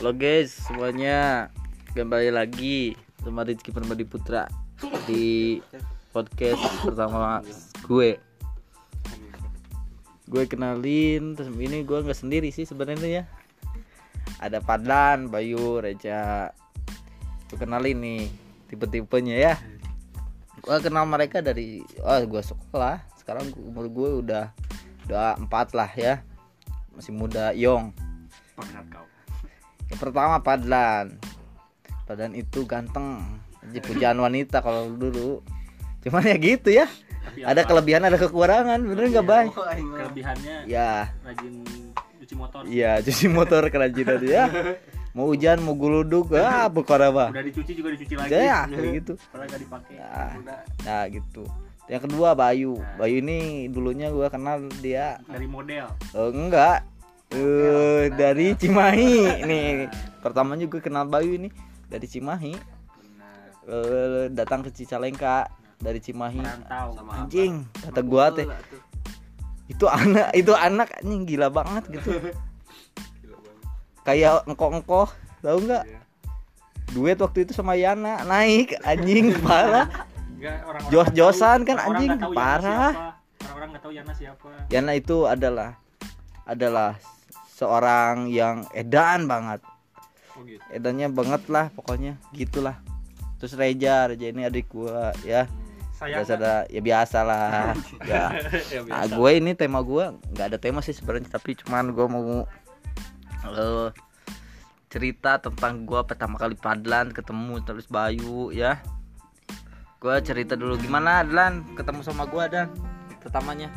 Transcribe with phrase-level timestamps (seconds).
[0.00, 1.52] Halo guys semuanya.
[1.92, 4.48] Kembali lagi sama Rizky Permadi Putra
[5.04, 5.60] Di
[6.08, 7.44] podcast pertama
[7.84, 8.16] gue.
[10.24, 13.24] Gue kenalin Terus ini gue nggak sendiri sih sebenarnya ya.
[14.40, 16.48] Ada Padlan, Bayu, Reja.
[17.52, 18.32] Gue kenalin nih
[18.72, 19.54] Tipe-tipenya ya.
[20.64, 23.04] Gue kenal mereka dari Oh gue sekolah.
[23.20, 24.48] Sekarang umur gue udah
[25.04, 26.24] Udah empat lah ya.
[26.96, 27.92] Masih muda Yong
[29.90, 31.18] yang pertama Padlan.
[32.06, 33.22] Padlan itu ganteng.
[33.66, 35.42] Jadi pujaan wanita kalau dulu.
[36.00, 36.86] Cuman ya gitu ya.
[37.44, 38.80] Ada kelebihan ada kekurangan.
[38.80, 41.12] Bener nggak baik kelebihannya ya.
[41.26, 41.66] rajin
[42.22, 42.60] cuci motor.
[42.64, 44.46] Iya cuci motor kerajinan ya.
[45.10, 46.30] Mau hujan mau guluduk.
[46.38, 48.30] Ah pokoknya apa udah dicuci juga dicuci lagi.
[48.30, 49.12] Ya kayak gitu.
[49.30, 50.32] Padahal nggak dipakai Nah.
[50.38, 51.44] udah nah gitu.
[51.90, 52.78] Yang kedua Bayu.
[52.94, 55.90] Bayu ini dulunya gua kenal dia dari model.
[56.14, 56.86] Oh, enggak.
[57.30, 59.86] Eh dari Cimahi nih.
[60.18, 61.48] Pertama juga kenal Bayu ini
[61.86, 62.54] dari Cimahi.
[63.70, 65.46] Eh datang ke Cicalengka
[65.78, 66.42] dari Cimahi.
[67.14, 68.50] Anjing, kata gua teh.
[69.70, 72.10] Itu anak, itu anak anjing gila banget gitu.
[74.06, 75.06] Kayak engko-engko,
[75.38, 75.84] tahu enggak?
[76.90, 79.86] Duet waktu itu sama Yana naik anjing parah.
[80.34, 82.92] Nggak, orang-orang Jos-josan nggak kan, anjing, nggak parah.
[83.46, 85.78] orang-orang nggak tahu Yana siapa Yana itu adalah
[86.48, 86.98] adalah
[87.60, 89.60] seorang yang edan banget.
[90.32, 90.64] oh gitu.
[90.72, 92.80] Edannya banget lah pokoknya gitulah.
[93.36, 95.44] Terus Reja Reja ini adik gua ya.
[96.00, 97.76] Sayang biasa ada ya biasa lah
[98.08, 98.32] ya
[98.72, 102.24] ya nah gue ini tema gua nggak ada tema sih sebenarnya tapi cuman gua mau
[103.44, 103.92] eh,
[104.88, 108.80] cerita tentang gua pertama kali padlan ketemu terus Bayu ya.
[110.00, 111.60] Gua cerita dulu gimana Adlan?
[111.76, 112.72] Ketemu sama gua dan
[113.20, 113.68] pertamanya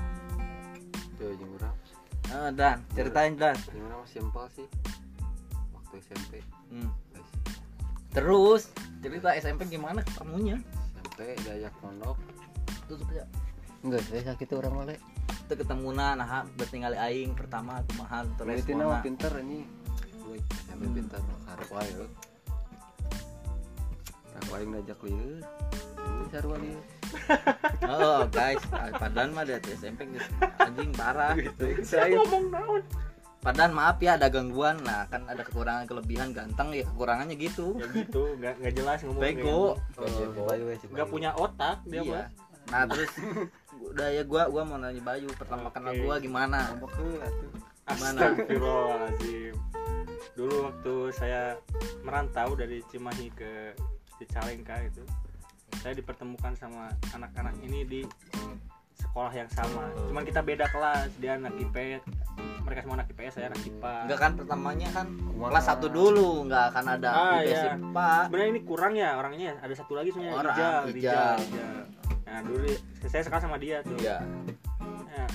[2.36, 4.68] eh, Dan ceritain Dan jemuran mah simpel sih.
[5.72, 6.32] Waktu SMP,
[6.68, 6.90] Hmm.
[8.10, 10.58] terus cerita SMP gimana ketemunya
[10.96, 12.18] SMP diajak pondok.
[12.84, 13.26] tutup aja
[13.80, 14.96] Enggak, saya sakit orang male.
[15.44, 19.68] itu ketemu nah bertinggal aing pertama kumaha terus Terus mah pinter ini.
[20.20, 20.96] Gue SMP Hmm.
[20.96, 21.20] pinter
[21.70, 22.08] wae lo.
[24.30, 25.44] Harap wae ngajak lieur.
[25.94, 26.84] Itu sarua lieur.
[27.88, 30.28] Oh guys padahal mah dari SMP gitu.
[30.60, 31.34] anjing parah.
[31.86, 32.82] Saya ngomong naon?
[33.44, 34.80] Padahal maaf ya ada gangguan.
[34.82, 36.72] Nah kan ada kekurangan kelebihan ganteng.
[36.72, 37.76] Ya kekurangannya gitu.
[37.76, 39.64] Ya gitu nggak nggak jelas ngomong bego.
[40.90, 42.24] Nggak punya otak dia iya.
[42.26, 42.28] Mah
[42.72, 43.12] nah terus
[43.92, 45.28] udah ya gua gua mau nanya Bayu.
[45.36, 45.76] Pertama Oke.
[45.76, 46.72] kenal gua gimana?
[46.80, 48.20] Gimana?
[48.32, 49.56] Astagfirullahaladzim.
[50.40, 51.60] Dulu waktu saya
[52.02, 53.76] merantau dari Cimahi ke
[54.18, 55.04] Cicalengka itu
[55.82, 58.02] Saya dipertemukan sama anak-anak ini di
[58.94, 59.90] sekolah yang sama.
[60.10, 62.02] Cuman kita beda kelas, dia anak IPS
[62.64, 66.72] Mereka semua anak IPS, saya anak IPA enggak kan pertamanya kan kelas satu dulu enggak
[66.72, 67.74] akan ada Ah, IPS iya.
[67.76, 70.94] IPA Sebenarnya ini kurang ya orangnya, ada satu lagi sebenarnya Orang, Rijal, Rijal.
[70.94, 71.78] Rijal, Rijal.
[72.24, 72.70] Nah dulu
[73.04, 73.98] saya sekolah sama dia tuh.
[74.00, 74.18] Iya.
[75.14, 75.26] Ya,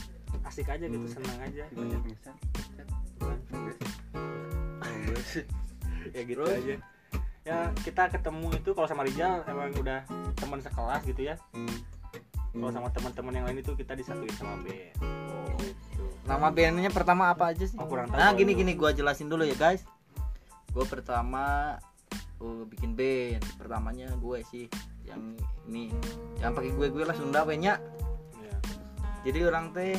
[0.43, 1.65] Asik aja gitu, senang aja.
[6.15, 6.57] Ya gitu Terus?
[6.57, 6.75] aja
[7.49, 10.05] ya kita ketemu itu kalau sama Rijal emang udah
[10.37, 11.41] teman sekelas gitu ya.
[12.53, 14.93] Kalau sama teman-teman yang lain itu kita disatuin sama band
[15.65, 16.05] gitu.
[16.29, 17.81] nama bandnya pertama apa aja sih?
[17.81, 18.21] Oh, kurang tahu.
[18.21, 18.61] Nah kalau gini itu.
[18.61, 19.81] gini gua jelasin dulu ya guys.
[20.77, 21.77] Gue pertama
[22.45, 23.41] uh, bikin band.
[23.57, 24.69] Pertamanya gue sih
[25.09, 25.33] yang
[25.65, 25.89] ini.
[26.45, 27.81] Yang pakai gue gue lah Sunda banyak
[28.39, 28.55] Ya.
[29.25, 29.97] jadi orang teh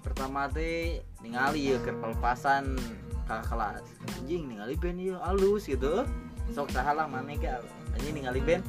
[0.00, 2.80] pertama teh ningali ya ke pelepasan
[3.28, 3.84] kakak kelas.
[4.16, 6.08] Anjing ningali band ya halus gitu
[6.50, 7.50] sok salah mana ke
[7.96, 8.62] anjing ningali band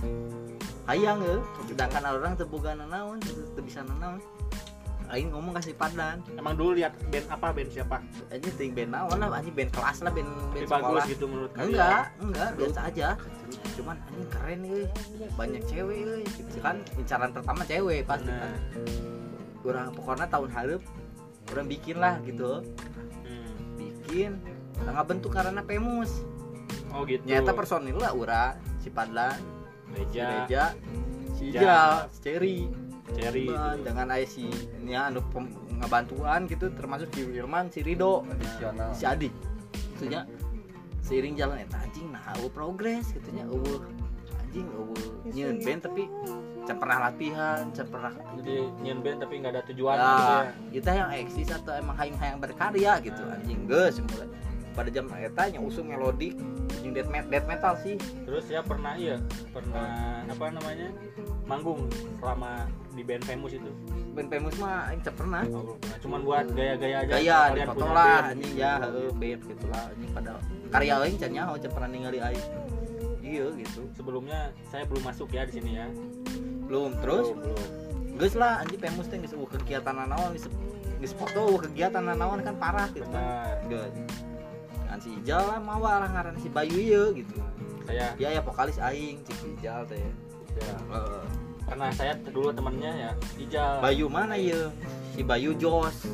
[0.90, 1.38] hayang ya
[1.70, 4.22] sedangkan orang terbuka nanaon teu bisa nanaon
[5.12, 7.52] Aing ngomong kasih padan emang dulu lihat band apa?
[7.52, 8.00] Band siapa?
[8.32, 11.04] Aja ting band naon lah anjing band kelas lah band band Tapi bagus sekolah.
[11.12, 11.68] gitu menurut kalian.
[11.76, 13.08] Enggak enggak biasa aja.
[13.76, 14.82] Cuman anjing keren nih
[15.36, 16.24] banyak cewek euy.
[16.24, 18.56] Gitu kan incaran pertama cewek pasti kan.
[19.60, 20.82] Kurang pokoknya tahun harap
[21.52, 22.64] kurang bikin lah gitu.
[23.28, 23.52] Hmm.
[23.76, 24.40] bikin
[24.80, 26.24] nggak bentuk karena pemus
[26.94, 27.24] oh gitu.
[27.26, 28.44] Nyata personil lah ura
[28.80, 30.64] si Padlan si meja Reja
[31.36, 31.62] si Ja.
[31.62, 32.60] Ijal si Cherry.
[33.12, 33.84] Cherry gitu.
[33.84, 34.48] dengan ayah si
[34.80, 35.52] ini anu pem-
[35.82, 38.94] ngebantuan gitu termasuk si Wilman si Rido Additional.
[38.96, 39.34] si Adik.
[39.98, 40.24] Itunya
[41.02, 43.84] seiring jalan eta anjing nah eueuh progres gitunya eueuh
[44.48, 45.04] anjing eueuh
[45.34, 46.08] nyeun band tapi
[46.64, 50.52] can pernah latihan can pernah jadi nyen band tapi nggak ada tujuan ya, gitu ya.
[50.78, 54.30] kita yang eksis atau emang hayang-hayang berkarya gitu anjing geus mulai
[54.72, 56.36] pada jam eta nya usung melodik
[56.82, 57.96] anjing death metal, death metal sih.
[58.26, 59.22] Terus ya pernah iya
[59.54, 60.90] pernah apa namanya
[61.46, 61.86] manggung
[62.18, 62.66] selama
[62.98, 63.72] di band famous itu?
[64.18, 65.44] Band famous mah teu pernah.
[65.54, 68.32] Oh, cuman buat gaya-gaya aja gaya di foto lah band.
[68.34, 70.32] anjing ya heeh band gitu lah anjing pada
[70.72, 72.48] karya can nyaho can pernah ningali aing
[73.22, 73.82] iya gitu.
[73.94, 75.88] Sebelumnya saya belum masuk ya di sini ya.
[76.66, 77.30] Belum terus?
[77.32, 77.70] Belum, belum.
[78.18, 80.34] geus lah anjing famous teh geus uh, kegiatan nanaon
[81.02, 83.62] geus foto uh, kegiatan nanaon kan parah gitu kan.
[83.70, 83.90] Benar.
[83.94, 84.31] Kan
[85.00, 87.40] si Ijal lah mawa lah ngaran si Bayu ieu gitu.
[87.88, 88.12] Saya.
[88.20, 90.02] Dia ya vokalis aing si Ijal teh.
[90.52, 91.24] Ya, Heeh.
[91.64, 94.68] karena saya dulu temennya ya Ijal Bayu mana ya
[95.16, 96.10] si Bayu Jos.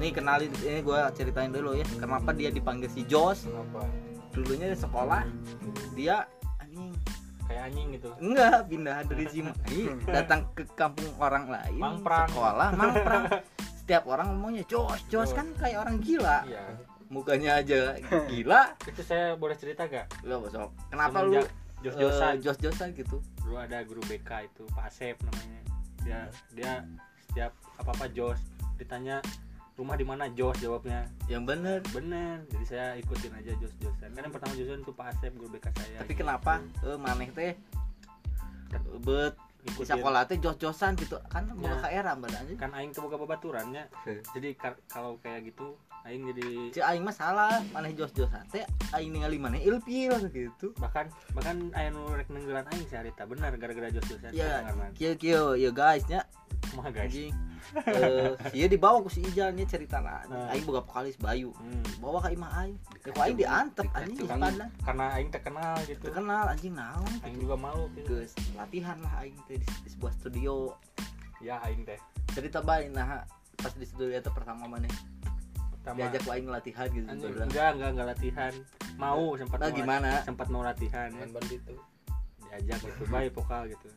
[0.00, 3.44] Nih kenalin ini gua ceritain dulu ya kenapa dia dipanggil si Jos?
[3.52, 3.84] Apa
[4.32, 5.28] dulunya di sekolah
[5.92, 6.24] dia
[6.56, 6.96] anjing.
[7.44, 8.08] Kayak anjing gitu.
[8.16, 9.80] Enggak pindah dari Cimahi
[10.16, 11.76] datang ke kampung orang lain.
[11.76, 12.28] Mangprang.
[12.32, 13.24] sekolah mangprang.
[13.82, 15.30] Setiap orang ngomongnya Jos Jos Jos.
[15.36, 16.48] kan kayak orang gila.
[16.48, 18.00] Iya mukanya aja.
[18.32, 18.72] Gila.
[18.88, 20.08] Itu saya boleh cerita gak?
[20.24, 21.48] Lo besok kenapa lu Semenjak
[21.84, 22.32] jos-josan.
[22.40, 23.20] Jos Josan gitu?
[23.44, 25.60] Dulu ada guru BK itu Pak Asep namanya.
[26.02, 26.20] Dia
[26.56, 26.72] dia
[27.28, 28.40] setiap apa apa Jos
[28.80, 29.20] ditanya
[29.76, 31.04] rumah di mana Jos jawabnya.
[31.28, 31.78] Yang bener.
[31.92, 32.36] Bener.
[32.48, 35.66] Jadi saya ikutin aja Jos Josan kan yang pertama Josan itu Pak Asep guru BK
[35.76, 36.64] saya tapi kenapa?
[36.86, 37.52] Eh, maneh teh.
[39.04, 41.16] Bet ikutin sekolah teh Jos Josan gitu.
[41.30, 41.78] Kan Ya.
[41.78, 42.58] ke era mbak anjing.
[42.58, 43.86] Kan aing tuh buka babaturannya
[44.34, 44.58] jadi
[44.90, 49.38] kalau kayak gitu aing jadi Cik aing mah salah maneh Jos Josan teh aing ningali
[49.38, 50.74] maneh ilpil gitu.
[50.82, 51.06] Bahkan
[51.38, 51.56] bahkan
[51.94, 53.22] nu rek nenggelan aing si Arita.
[53.22, 54.66] Bener gara-gara Jos Josan ya
[54.98, 56.26] kieu kieu ya guys nya
[56.74, 57.08] mah guys.
[57.12, 57.34] Anjing.
[57.88, 60.50] Eh ieu dibawa ku si Ijal nya cerita Nah.
[60.50, 61.54] aing boga vokalis Bayu.
[61.56, 61.80] Hmm.
[62.02, 62.76] bawa ka imah aing.
[63.06, 66.02] Ya ku aing diantep anjing di Karena- sepadan karena aing terkenal gitu.
[66.10, 68.18] Terkenal anjing naon aing juga malu gitu.
[68.18, 70.74] Geus latihan lah aing teh di, di sebuah studio.
[71.38, 71.98] Ya aing teh.
[72.34, 73.22] Cerita bae nah
[73.56, 74.90] pas di studio itu pertama maneh
[75.78, 75.96] pertama.
[76.02, 78.52] Diajak ku aing latihan gitu Anjing, bilang, enggak enggak enggak latihan.
[78.98, 80.10] Mau sempat nah mau gimana?
[80.26, 81.08] sempat mau latihan.
[81.14, 81.24] Ya.
[81.30, 81.74] Itu.
[82.52, 83.88] diajak gitu baik vokal gitu.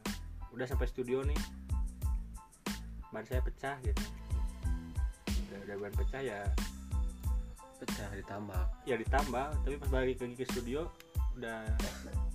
[0.55, 1.35] Udah sampai studio nih
[3.15, 4.03] ban saya pecah gitu.
[5.47, 6.41] Udah, udah ban pecah ya
[7.79, 8.63] Pecah ditambah.
[8.83, 9.47] ya ditambah.
[9.63, 10.91] Tapi pas balik lagi ke studio
[11.35, 11.63] udah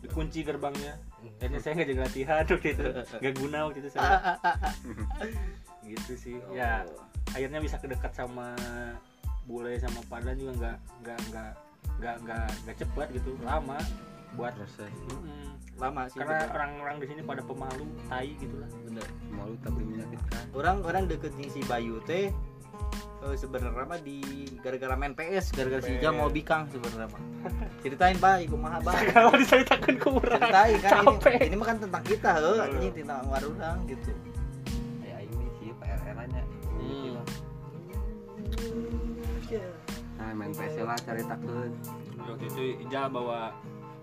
[0.00, 0.96] dikunci gerbangnya.
[1.40, 2.84] Akhirnya saya nggak jadi latihan waktu itu.
[3.20, 4.36] Nggak guna waktu itu saya.
[5.90, 6.36] Gitu sih.
[6.56, 6.84] Ya
[7.36, 8.56] akhirnya bisa kedekat sama
[9.44, 11.52] bule sama padan juga nggak nggak nggak
[12.00, 13.36] nggak nggak nggak cepet gitu.
[13.44, 13.80] Lama
[14.34, 15.48] buat Proses Mm-mm.
[15.80, 20.42] lama sih karena orang-orang di sini pada pemalu tai gitu lah bener malu tapi menyakitkan.
[20.52, 22.28] orang orang deket si Bayu teh
[23.20, 24.20] eh, sebenarnya mah di
[24.60, 27.22] gara-gara main PS gara-gara si Ijal mau bikang sebenarnya mah
[27.80, 31.32] ceritain Bay kumaha Bay kalau diceritakan ke orang ceritain kan Capek.
[31.32, 34.12] ini ini mah kan tentang kita heuh ini tentang warudang gitu
[35.00, 36.42] Ya ini sih PR-nya.
[36.76, 37.18] Hmm.
[40.20, 41.72] Nah, main PS lah cari takut.
[42.20, 43.50] waktu itu Ijal bawa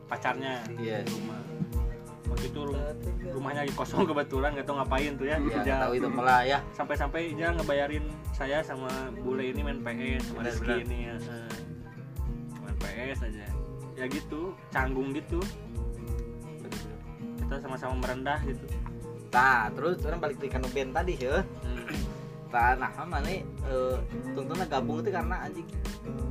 [0.08, 0.64] pacarnya.
[0.80, 1.04] Iya.
[1.04, 1.40] ke rumah.
[2.28, 2.84] Waktu itu rum-
[3.32, 5.38] rumahnya lagi kosong kebetulan nggak tahu ngapain tuh ya.
[5.40, 6.60] Ya Ijal tahu itu malah ya.
[6.76, 8.06] sampai-sampai Ijal ngebayarin
[8.36, 8.90] saya sama
[9.24, 11.16] bule ini main PS sama Rizky ini ya.
[12.64, 13.46] Main PS aja.
[13.96, 15.40] Ya gitu canggung gitu.
[17.40, 18.68] Kita sama-sama merendah gitu.
[19.32, 21.44] Nah, terus orang balik di kanu band tadi ya.
[21.64, 21.86] Hmm.
[22.48, 23.96] Tah, nah mana eh
[24.32, 25.68] tuntunnya gabung itu karena anjing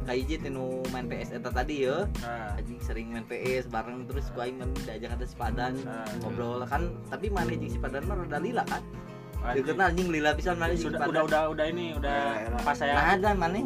[0.09, 2.09] kaiji tinu main PS eta tadi ya.
[2.25, 6.09] Nah, Anjing sering main PS bareng terus gua aing diajak ada si Padan Nah.
[6.25, 8.81] ngobrol kan tapi mana jeung si Padan mah rada lila kan.
[9.45, 9.77] anjing.
[9.77, 12.17] Anjing lila pisan mana sudah udah udah udah ini udah
[12.49, 12.58] Era-era.
[12.65, 13.58] pas saya Nah, ada mana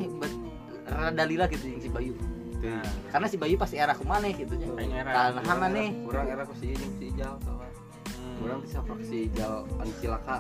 [0.91, 2.15] rada lila gitu si Bayu.
[2.61, 4.69] Nah, Karena si Bayu pasti era maneh gitu nya.
[4.77, 5.33] Aing era.
[5.33, 7.71] Nah, mana Kurang era ku si si Ijal soalnya.
[8.41, 10.37] Kurang bisa si Ijal anu cilaka.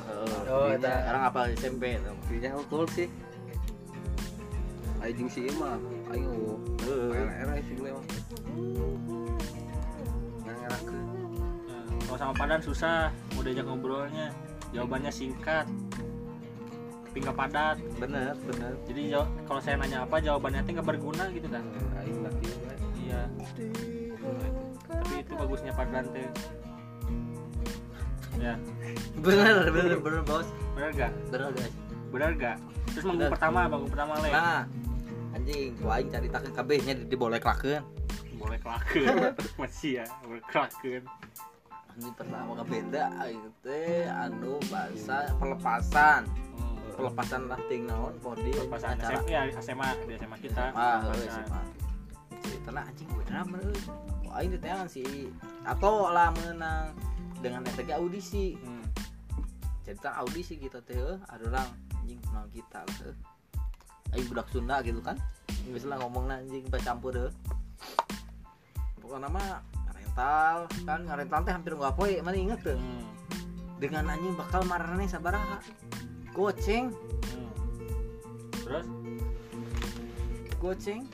[0.48, 2.16] Oh, eta orang apa SMP tuh.
[2.28, 3.08] dirinya unggul sih.
[5.00, 5.80] Ayo jeung si Ima,
[6.12, 6.60] ayo.
[6.84, 7.28] Heeh.
[7.44, 8.04] Era sih gue mah.
[10.44, 10.56] Nah,
[12.04, 14.34] kalau sama Padan susah mau diajak ngobrolnya
[14.74, 15.66] jawabannya singkat
[17.10, 18.72] tapi nggak padat Bener, bener.
[18.86, 19.02] jadi
[19.42, 21.66] kalau saya nanya apa jawabannya tuh nggak berguna gitu kan
[21.98, 22.22] Aing
[23.02, 23.26] iya
[24.86, 26.30] tapi itu bagusnya Padan teh
[28.40, 28.54] ya
[29.16, 30.48] Bener, bener, bener, Bos.
[30.72, 31.74] benar gak Bener, guys.
[32.10, 32.56] benar gak
[32.86, 33.32] terus manggung Bener.
[33.32, 34.62] pertama manggung pertama le Nah,
[35.32, 37.84] anjing, ku aing caritakeun kabehnya di boleh klakeun.
[38.32, 41.04] boleh kelakeun masih ya boleh kelakeun
[41.90, 46.22] Anjing pertama ka beda aing teh anu bahasa pelepasan.
[46.24, 46.94] hmm.
[46.94, 49.18] Pelepasan lah ting naon podi pas acara.
[49.18, 51.44] SMA ya SMA di SMA kita Ah, Pelepasan.
[51.44, 51.62] SMA.
[52.40, 53.76] Ceritana anjing beneran bener.
[54.18, 55.04] Ku aing diteangan si
[55.62, 56.94] atau lah menang
[57.40, 58.56] dengan eta ge audisi.
[58.60, 58.86] Hmm.
[59.84, 61.68] Cerita audisi kita teh heuh, ada orang
[62.00, 63.16] anjing kenal kita heuh.
[64.14, 65.16] Aing budak Sunda gitu kan.
[65.66, 67.32] Geus lah ngomongna anjing campur heuh.
[69.00, 69.64] Pokoknya mah
[70.10, 73.06] rental kan rental teh hampir nggak poe mana inget tuh Hmm.
[73.78, 75.62] dengan anjing bakal marane sabaraha
[76.34, 76.90] goceng
[77.30, 77.50] Hmm.
[78.66, 78.86] terus
[80.58, 81.06] goceng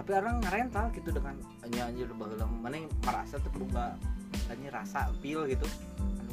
[0.00, 3.52] tapi orang ngerental gitu dengan hanya anjir baheula mana yang merasa tuh
[4.48, 5.64] hanya rasa feel gitu.
[6.00, 6.32] Anu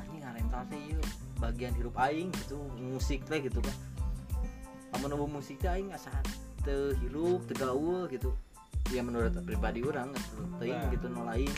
[0.00, 1.00] anjing ngarental teh ieu
[1.36, 3.76] bagian hirup aing gitu musik teh gitu kan
[4.96, 6.08] amun nu musik teh aing asa
[6.64, 8.32] teu hirup teu gaul gitu.
[8.94, 10.14] Ya menurut pribadi orang
[10.62, 10.90] teuing Nah.
[10.94, 11.52] gitu nu lain.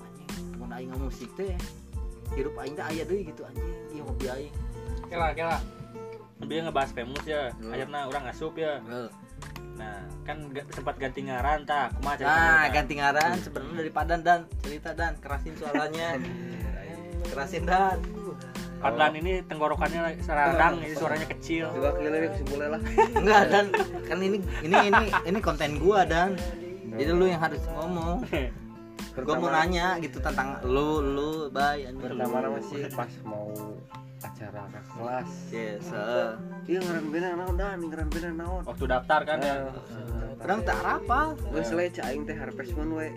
[0.00, 1.52] Anjing mun aing musik teh
[2.38, 3.66] hirup aing teh aya deui gitu anjing.
[3.92, 4.54] Ieu hobi aing.
[5.10, 5.58] Kela kela
[6.46, 7.50] dia ngebahas famous ya.
[7.58, 7.74] Hmm.
[7.74, 8.78] akhirnya orang ngasup ya.
[8.86, 9.10] Heeh.
[9.78, 10.36] Nah kan
[10.74, 15.54] sempat ganti ngaran tak kumaha Nah, ganti ngaran sebenarnya dari Padan dan cerita dan kerasin
[15.56, 16.18] suaranya.
[17.32, 17.98] kerasin dan.
[18.78, 22.80] Padlan ini tenggorokannya seradang ini suaranya kecil juga kira kesimpulan lah
[23.18, 23.64] Enggak dan
[24.06, 26.38] kan ini ini ini ini konten gua dan.
[26.94, 28.22] Jadi lu yang harus ngomong.
[29.18, 31.98] Gua mau nanya gitu tentang lu lu bye anjing.
[31.98, 33.50] pertama nama sih pas mau
[34.18, 35.30] acara ke kelas.
[35.54, 35.84] Yes.
[35.94, 36.34] uh.
[36.66, 38.62] iya ngaran bena naon dah ngaran bena naon.
[38.66, 39.70] Waktu daftar kan ya?
[40.38, 41.34] Orang tak rapal.
[41.34, 43.10] gue selesai caing teh harpes mun we.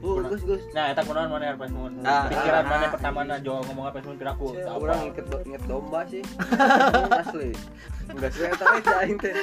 [0.00, 0.62] Uh, gus gus.
[0.72, 2.90] Nah eta kunaon mana Harvest Moon Nah, pikiran ah, mana ah.
[2.92, 6.20] pertama na jual ngomong Harvest Moon kiraku orang inget do- inget domba sih.
[7.20, 7.50] Asli.
[8.12, 9.34] Enggak sih eta we caing teh.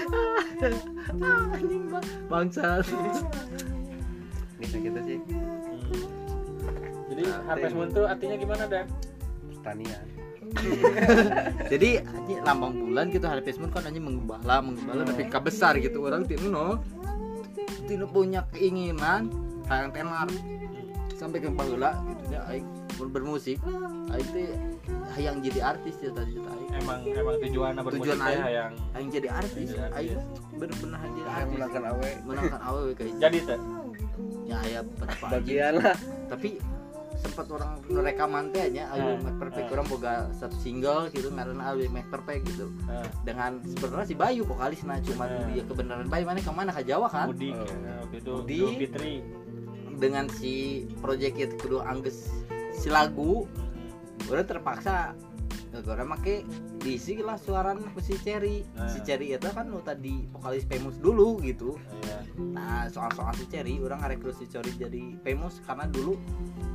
[1.53, 2.05] Anjing Bang.
[2.29, 2.85] bangsat.
[4.61, 5.17] bisa kita sih.
[7.13, 7.73] Jadi Nah, Harvest.
[7.77, 8.85] Moon tuh artinya gimana dan
[9.57, 10.05] pertanian
[11.73, 16.23] Jadi anjing lambang bulan gitu hari Facebook kan anjing menggembala menggembala tapi besar gitu orang
[16.27, 16.79] tinu no.
[17.83, 19.27] Tinu punya keinginan
[19.67, 20.27] hayang tenar
[21.17, 22.67] sampai ke baheula gitu ya aing
[22.99, 23.57] mun bermusik
[24.11, 24.49] aing teh
[25.15, 28.43] hayang jadi artis ya tadi aing emang emang tujuannya bermusik Tujuan teh aing.
[28.51, 29.97] yang aing jadi artis Jadi artis.
[29.97, 30.19] aing
[30.59, 33.59] bener-bener hayang jadi yang artis menangkan awe menangkan awewe kayak jadi teh
[34.43, 35.31] ya anjing.
[35.31, 35.95] bagian lah
[36.27, 36.49] tapi
[37.23, 39.73] sempat orang rekaman teh nya album Ah, Make Perfect ah.
[39.73, 44.41] orang boga satu single gitu karena album Make Perfect gitu Nah, dengan sebenarnya si Bayu
[44.43, 45.47] vokalis nah cuma Ah.
[45.47, 47.51] dia kebenaran Bayu mana ke mana ke Jawa kan itu
[48.27, 48.53] Mudik.
[48.53, 49.13] Idul Fitri
[49.93, 50.53] dengan si
[50.99, 52.27] project itu kedua Angges
[52.73, 53.47] si lagu
[54.25, 55.15] orang terpaksa
[55.75, 56.45] orang make
[56.77, 58.85] diisi lah suaran ke si Cherry Ah.
[58.85, 62.17] si Cherry itu kan nu tadi vokalis famous dulu gitu Iya.
[62.51, 66.13] nah soal-soal si Cherry orang ngerekrut si Cherry jadi famous karena dulu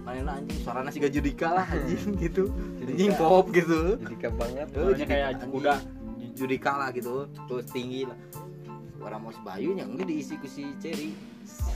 [0.02, 2.50] mana anjing suaranya si Judika lah anjing gitu
[2.80, 5.50] anjing pop gitu jadi banget Oh, Suaranya jadi kayak anjing.
[5.52, 5.74] kuda.
[6.34, 7.14] Judika lah gitu
[7.44, 8.18] terus tinggi lah
[8.98, 11.14] orang mau si Bayu yang ini diisi ku si Cherry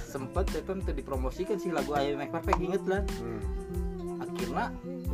[0.04, 3.40] sempet itu tuh dipromosikan si lagu Ayo Make Perfect inget lah Hmm.
[4.18, 4.66] akhirnya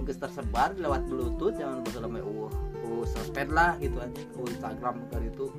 [0.09, 2.49] nggak tersebar lewat bluetooth jangan bahasa lama uh
[2.81, 4.23] uh sosmed lah gitu aja.
[4.41, 5.53] Uh Instagram kali itu.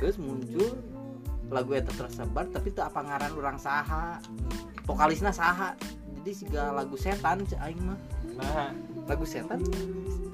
[0.00, 0.80] Nggak muncul
[1.52, 4.16] lagu itu tersebar tapi tak apa ngaran orang saha.
[4.88, 5.76] Vokalisnya saha.
[6.16, 8.00] Jadi siga lagu setan cek aing mah.
[8.40, 8.72] Nah
[9.04, 9.60] lagu setan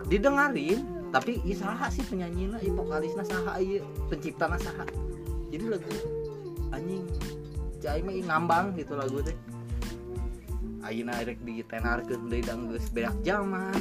[0.07, 4.87] didengarin tapi iya saha sih penyanyinya iya vokalisnya saha iya penciptanya saha.
[5.51, 5.91] Jadi lagu
[6.71, 7.03] anjing
[7.83, 9.35] cek aing mah iya ngambang gitu lagu teh
[10.87, 13.75] Ayeuna rek ditenarkeun deui dang geus beak zaman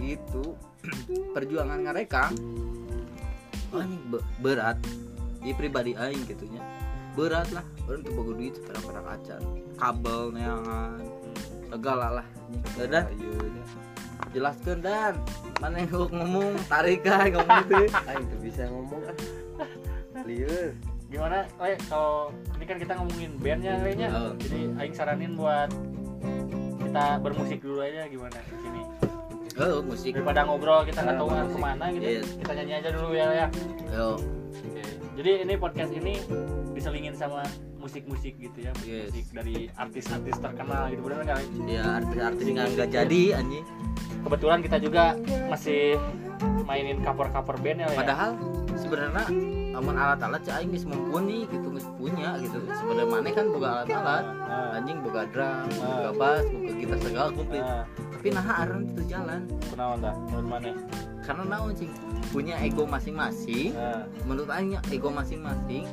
[0.00, 0.56] gitu.
[1.36, 2.32] Perjuangan ngareka
[3.74, 4.80] anjing be- berat.
[5.44, 6.64] Di pribadi aing gitunya
[7.14, 9.42] berat lah orang tuh boga duit sekarang acan
[9.76, 11.04] kabel neangan
[11.68, 12.26] segala lah.
[12.80, 13.64] Dan Ayo nya.
[14.32, 15.14] jelaskan dan.
[15.60, 16.56] Mana yang ngomong?
[16.66, 19.16] Tarik kan ngomong itu aing tuh bisa ngomong ah.
[20.24, 20.72] Liur
[21.14, 21.38] gimana?
[21.56, 22.12] Le kalau
[22.52, 24.08] ini kan kita ngomongin bandnya kayaknya.
[24.10, 24.32] Oh.
[24.36, 25.70] jadi aing saranin buat
[26.80, 28.82] kita bermusik dulu aja gimana di sini?
[29.54, 30.10] Oh musik.
[30.12, 31.54] Daripada ngobrol kita nggak Ah, tahu bermusik.
[31.54, 32.04] ke mana gitu.
[32.04, 32.26] Yes.
[32.36, 33.46] kita nyanyi aja dulu ya ya.
[33.88, 34.08] Yo.
[34.54, 34.82] Oke.
[35.14, 36.14] jadi ini podcast ini
[36.72, 39.12] diselingin sama musik-musik gitu ya Yes.
[39.12, 41.00] musik dari artis-artis terkenal gitu.
[41.00, 43.64] Benar nggak ya artis-artis nggak nggak jadi anjing.
[44.24, 45.04] Kebetulan kita juga
[45.46, 46.00] masih
[46.64, 47.98] mainin cover-cover band ya ya.
[48.00, 48.30] Padahal
[48.74, 49.26] sebenarnya
[49.74, 52.62] amun alat-alat cah aing geus mumpuni gitu geus punya gitu.
[52.70, 54.24] Sebenarnya mana kan boga alat-alat.
[54.24, 55.90] Nah, anjing boga drum Ah.
[55.98, 57.64] boga bass boga gitar segala komplit.
[57.66, 59.40] Nah, tapi nah aran itu jalan.
[59.68, 60.70] Kenalan dah menurut mana
[61.24, 61.88] karena naon sih
[62.30, 63.74] punya ego masing-masing.
[64.24, 65.84] Menurut aing ego masing-masing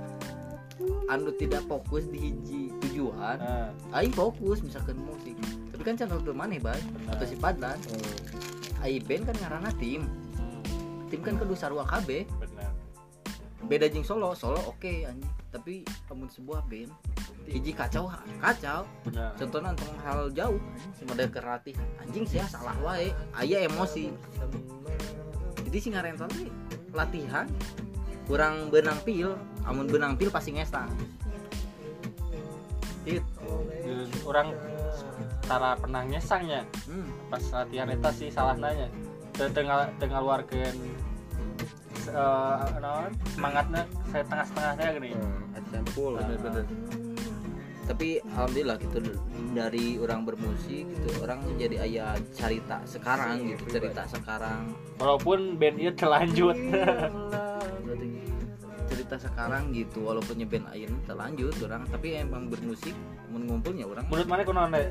[1.05, 3.38] anu tidak fokus di hiji tujuan
[3.93, 5.35] aing fokus misalkan musik.
[5.73, 7.77] Tapi kan channel tuh mana baik atau si Padlan
[8.81, 10.05] aing band kan ngarana tim.
[10.38, 10.61] Hmm,
[11.09, 12.25] tim kan kudu sarua KB
[13.65, 15.32] beda jing solo solo oke anjing.
[15.51, 16.91] Tapi amun sebuah band
[17.50, 18.08] hiji kacau
[18.39, 18.88] kacau.
[19.10, 19.36] Benar.
[19.36, 21.75] Contohnya tentang hal jauh anjing semoda keratih.
[22.00, 23.12] Anjing sih salah wae.
[23.36, 24.13] Aya emosi.
[25.68, 26.50] Jadi sih ngarental teh
[26.91, 27.48] latihan
[28.27, 29.36] kurang benang pil
[29.68, 30.91] amun benang pil pasti ngestang
[33.01, 34.53] Dan orang
[35.44, 37.34] tara pernah nyesangnya hmm.
[37.34, 38.88] pas latihan eta sih salah nanya
[39.36, 40.75] tengah tengah luarkan
[42.13, 45.12] uh, semangatnya saya tengah setengahnya gini.
[45.58, 46.13] Example.
[46.20, 46.65] bener-bener.
[47.82, 48.98] Tapi alhamdulillah gitu
[49.51, 54.72] dari orang bermusik gitu orang jadi ayah cerita sekarang gitu cerita sekarang.
[54.96, 56.56] Walaupun band itu terlanjut.
[56.56, 57.50] Berarti
[59.12, 61.84] cerita sekarang gitu walaupun band ayeuna terlanjut orang.
[61.91, 62.96] Tapi emang bermusik
[63.27, 64.08] mengumpulnya orang.
[64.08, 64.88] Menurut mana kunaon teh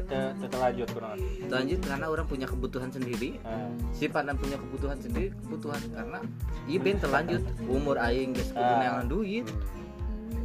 [0.92, 3.40] kunaon terlanjut karena orang punya kebutuhan sendiri.
[3.40, 6.20] Nah, si Pandan punya kebutuhan sendiri kebutuhan karena
[6.68, 8.76] iya band terlanjut umur aing geus kudu Ah.
[8.84, 9.48] neangan duit.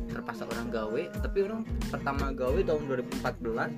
[0.07, 3.75] Terpaksa orang gawe tapi orang pertama gawe tahun 2014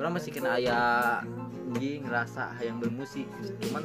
[0.00, 1.20] orang masih kena ayah
[1.68, 3.28] anjing ngerasa yang bermusik.
[3.68, 3.84] Cuman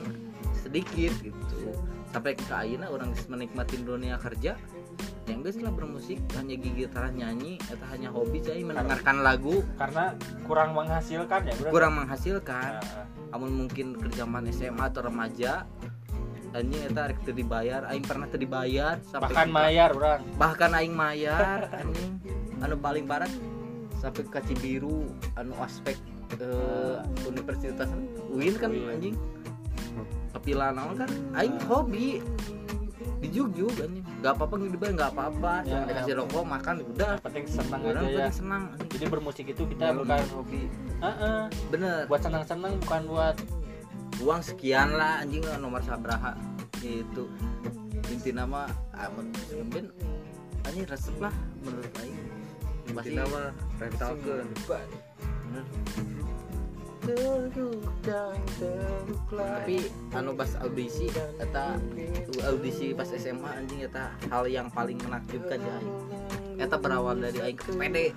[0.55, 1.75] sedikit gitu.
[2.15, 4.55] Sampai ke ayeuna orang geus menikmatin dunia kerja
[5.29, 6.17] yang geus lah bermusik.
[6.33, 9.61] Hanya gigi gitar nyanyi atau hanya hobi saya mendengarkan lagu.
[9.77, 10.17] karena
[10.49, 12.81] kurang menghasilkan ya bro kurang menghasilkan.
[12.81, 15.69] Nah, amun mungkin kerjaan SMA atau remaja
[16.57, 17.85] anjing eta rek teu dibayar.
[17.93, 22.17] Aing pernah teu dibayar sampai bahkan mayar orang bahkan aing mayar anjing.
[22.59, 23.29] Anu paling parah
[24.01, 25.07] sampai ke Cibiru
[25.37, 25.95] anu aspek
[26.41, 26.97] eh,
[27.29, 27.87] universitas
[28.33, 29.15] UIN kan anjing.
[30.33, 32.21] Kepilah naon kan aing hobi
[33.19, 35.53] dijugjug anjing nggak apa-apa dibayar nggak apa-apa.
[35.63, 37.11] Ya, cuma dikasih rokok makan udah.
[37.19, 38.27] Penting senang aja ya.
[38.31, 38.63] senang.
[38.91, 40.61] Jadi bermusik itu kita Bukan bukan hobi.
[41.03, 41.39] Heeh,
[41.71, 41.99] bener.
[42.07, 43.35] Buat senang-senang bukan buat
[44.23, 46.35] uang sekian lah anjing nomor sabraha.
[46.79, 47.27] Gitu.
[48.09, 49.29] Inti nama amun
[49.69, 49.91] ben
[50.65, 51.33] anjing resep lah
[51.63, 52.17] menurut aing
[52.89, 54.47] Pasti nama rentalkeun.
[55.49, 56.28] bener
[59.29, 59.75] tapi
[60.13, 61.07] anu pas audisi
[61.39, 61.77] eta
[62.45, 65.77] audisi pas SMA anjing eta hal yang paling menakjubkan ya
[66.59, 68.11] eta berawal dari aing pede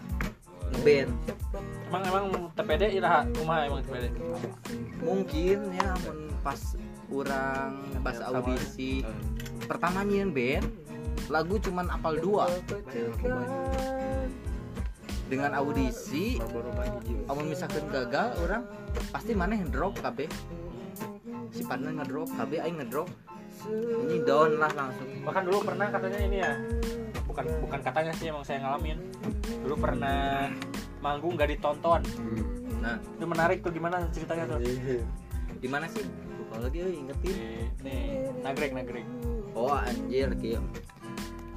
[0.83, 1.13] band
[1.93, 4.05] emang emang TPD iraha kumaha emang TPD
[5.05, 6.59] mungkin ya amun pas
[7.13, 9.05] orang pas audisi.
[9.69, 10.65] Pertama nyian band
[11.31, 12.51] lagu cuman apal dua
[15.33, 16.37] dengan audisi
[17.25, 18.69] amun misalkan gagal orang
[19.09, 20.29] pasti mana yang drop KB
[21.49, 23.09] si partner ngedrop KB aing ngedrop.
[23.69, 25.07] Ini down lah langsung.
[25.23, 26.53] Bahkan dulu pernah katanya ini ya.
[27.29, 28.99] Bukan bukan katanya sih emang saya ngalamin.
[29.63, 30.51] Dulu pernah
[30.99, 32.03] manggung gak ditonton.
[32.83, 32.99] Nah.
[32.99, 34.59] Itu menarik tuh gimana ceritanya tuh?
[35.63, 36.03] Di mana sih?
[36.43, 37.37] Lupa lagi euy, ingetin.
[37.79, 38.03] Di nih.
[38.43, 39.07] Nagrek nagrek.
[39.55, 40.65] Oh anjir kieu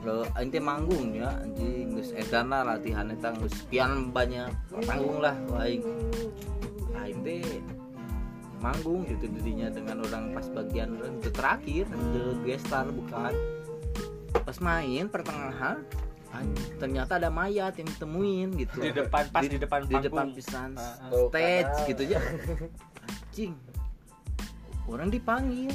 [0.05, 4.53] Lo teh manggung ya anjing geus edan lah latihan eta geus pian banyak
[4.85, 5.33] manggung lah
[5.65, 5.81] aing
[6.93, 7.41] aing teh
[8.61, 13.33] manggung gitu dirinya dengan orang pas bagian itu terakhir the gestar bukan.
[14.45, 15.81] Pas main pertengahan
[16.77, 18.77] ternyata ada mayat yang ditemuin gitu.
[18.85, 21.29] Di depan pas di, depan di depan panggung pisan Ah, ah.
[21.31, 22.21] Stage gitu ya.
[23.09, 23.53] Anjing.
[24.85, 25.73] Orang dipanggil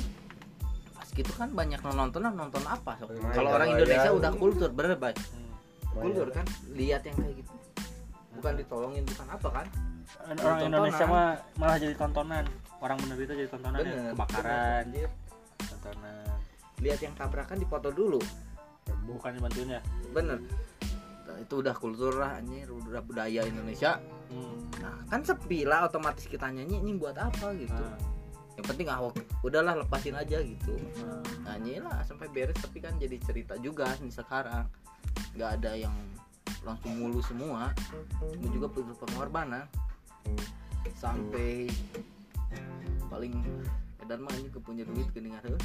[1.10, 2.96] gitu kan banyak nonton nonton apa?
[2.98, 3.12] Sok?
[3.14, 3.68] Main kalau orang.
[3.74, 5.16] Indonesia udah kultur bener baik
[5.90, 6.06] Hmm.
[6.06, 7.52] kultur kan lihat yang kayak gitu.
[8.38, 9.66] Bukan ditolongin bukan apa kan?
[10.22, 10.66] Orang Tontonan.
[10.70, 12.44] Indonesia mah malah jadi tontonan.
[12.80, 14.12] Orang menderita jadi tontonan ya Bener.
[14.14, 14.82] kebakaran.
[14.86, 15.10] Anjir.
[15.60, 16.26] tontonan.
[16.80, 18.20] Lihat yang tabrakan dipoto dulu.
[19.04, 19.82] Bukan bantuin ya?
[20.10, 20.38] Bener.
[21.26, 22.66] Nah, itu udah kultur lah anjir.
[22.70, 23.98] Udah budaya Indonesia.
[24.30, 24.70] Hmm.
[24.78, 27.50] nah kan sepi lah otomatis kita nyanyi ini buat apa?
[27.52, 27.74] Gitu.
[27.74, 27.98] Nah,
[28.60, 30.76] yang penting ah oke, udahlah lepasin aja gitu.
[31.48, 31.56] Nah.
[31.56, 34.68] lah sampai beres tapi kan jadi cerita juga nih sekarang.
[35.32, 35.96] Nggak ada yang
[36.60, 37.72] langsung mulu semua.
[38.20, 39.64] Cuma juga perlu pengorbanan.
[40.92, 41.72] Sampai
[43.08, 43.32] paling
[44.04, 45.58] edan mah ini punya duit geuning hareuh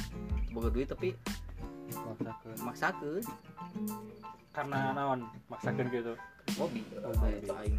[0.50, 1.14] boga duit tapi
[1.86, 2.58] Maksakeun.
[2.66, 3.24] maksakeun.
[4.50, 5.30] Karena naon?
[5.46, 6.18] Maksakan gitu?
[6.58, 6.82] Hobi.
[6.98, 7.28] Hobi.
[7.38, 7.76] itu aing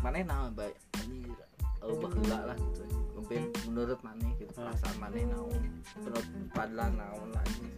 [0.00, 1.49] maneh naon bae anjir
[1.82, 2.82] oh baheula lah gitu.
[3.16, 4.64] Ngeband menurut maneh gitu Hmm.
[4.68, 5.62] perasaan maneh naon.
[6.00, 7.74] Menurut padlan naon lah anjing.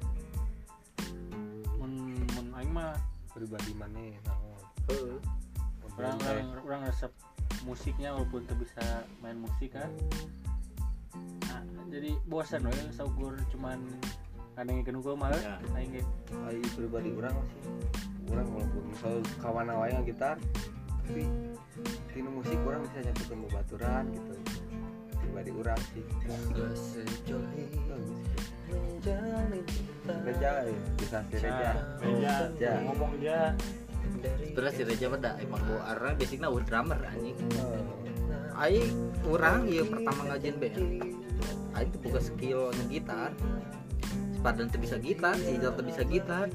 [1.79, 1.93] mun
[2.39, 2.95] mun aing mah
[3.35, 4.61] pribadi maneh naon?
[4.91, 5.19] Heuh.
[5.99, 7.13] orang orang orang resep
[7.69, 8.81] musiknya walaupun tuh bisa
[9.21, 9.93] main musik kan
[11.47, 11.61] nah,
[11.93, 13.77] jadi bosan we saukur cuman
[14.57, 15.61] kadang yang kenunggu mah Ya.
[15.77, 16.01] aing
[16.49, 17.61] Ayo pribadi orang sih.
[18.33, 20.37] Orang walaupun misal kawan awalnya gitar
[21.05, 21.29] tapi
[22.13, 24.35] tinu musik orang bisa nyatukan bebaturan gitu.
[25.23, 26.05] Pribadi orang sih.
[26.53, 27.65] Gak sejoli
[30.23, 30.75] reja ya.
[30.97, 31.71] Bisa si reja.
[32.01, 33.41] Reja ngomong dia.
[34.23, 37.39] Sebenernya si Reja pada emang bawa arah basicnya udah drummer anjing.
[37.59, 38.61] Oh.
[38.61, 38.93] Aing
[39.27, 40.77] orang ya pertama ngajin band.
[41.75, 43.33] Aing tuh buka skill gitar.
[44.37, 46.51] Sepadan tuh bisa gitar, si Ijal tuh bisa gitar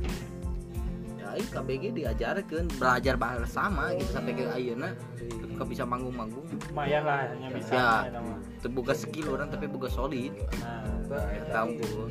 [1.37, 4.89] aing KBG diajarkan belajar bersama gitu sampai ke ayeuna.
[5.53, 6.45] Ke bisa manggung-manggung.
[6.69, 8.09] Lumayan lah hanya bisa Ya.
[8.59, 10.33] terbuka skill orang tapi buka solid.
[10.57, 10.81] Nah
[11.47, 11.77] tahu.
[11.77, 12.05] gua.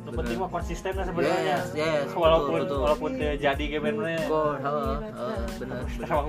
[0.00, 1.38] yang penting mah konsisten lah sebenarnya.
[1.38, 2.78] Yes, yes, walaupun betul, betul.
[2.82, 5.38] walaupun jadi bandnya Gol, heeh, heeh,
[6.10, 6.24] mah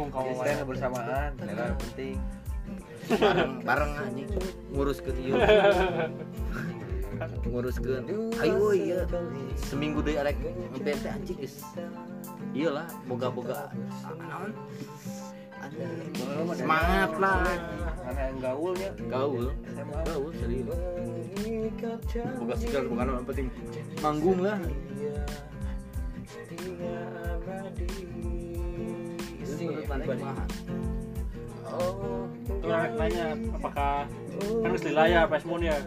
[0.53, 1.29] Kita bersamaan,
[1.81, 2.15] penting.
[3.11, 4.29] bareng bareng anjing.
[4.69, 5.33] Ngurus ke ieu
[7.45, 8.01] ngurus ke
[8.41, 9.05] ayo iya.
[9.59, 10.37] Seminggu deh arek.
[10.81, 11.61] Teh anjing geus
[12.51, 13.69] iyalah boga-boga.
[14.17, 14.51] Naon?
[16.57, 17.37] Semangat lah.
[18.41, 18.89] Gaulnya?
[19.05, 19.53] gaul
[20.09, 20.31] gaul.
[20.33, 20.79] Serius.
[22.41, 23.47] Boga skill bukan yang penting.
[24.01, 24.57] Manggung lah.
[32.61, 34.09] Anak nanya apakah
[34.41, 35.77] kan geus di layar pas ya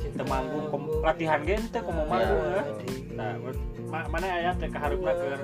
[0.00, 2.62] teu manggung kom, latihan ge teh komo manggung ya.
[3.16, 5.40] Nah, menurut- ma- mana aya teh kaharupna keur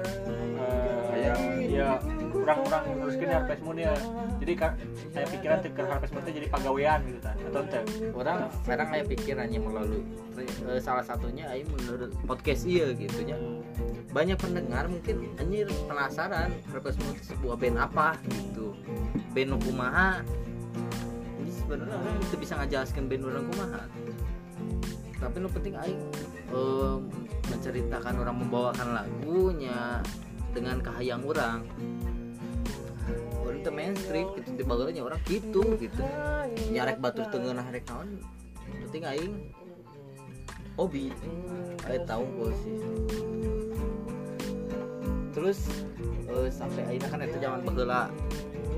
[1.13, 1.33] Aya.
[1.69, 1.89] ya
[2.33, 3.93] kurang-kurang teruskeun harpes mun ya.
[4.43, 4.69] Jadi ka,
[5.13, 7.37] saya pikiran teh keur harpes mun jadi pagawean gitu kan.
[7.49, 7.83] Atau teh.
[8.13, 10.03] orang sekarang kayak pikirannya melalui
[10.41, 13.37] eh, salah satunya aing menurut podcast iya gitu nya
[14.13, 16.79] banyak pendengar mungkin anjir penasaran itu
[17.33, 18.77] sebuah band apa gitu
[19.33, 20.21] band kumaha
[21.41, 23.83] ini sebenarnya itu bisa ngajelaskan band orang kumaha
[25.23, 26.03] tapi nu penting aing
[26.51, 26.97] eh,
[27.47, 30.03] menceritakan orang membawakan lagunya
[30.51, 31.63] dengan kahayang orang.
[33.43, 36.03] Orang itu mainstream gitu di bagelnya orang gitu gitu.
[36.75, 38.19] Nyarek batur tengah rek naon
[38.91, 39.35] penting aing.
[40.75, 41.15] Hobi
[41.87, 42.27] aing tahu
[42.65, 42.81] sih
[45.33, 45.59] terus
[46.29, 48.13] eh, sampai aina kan itu zaman baheula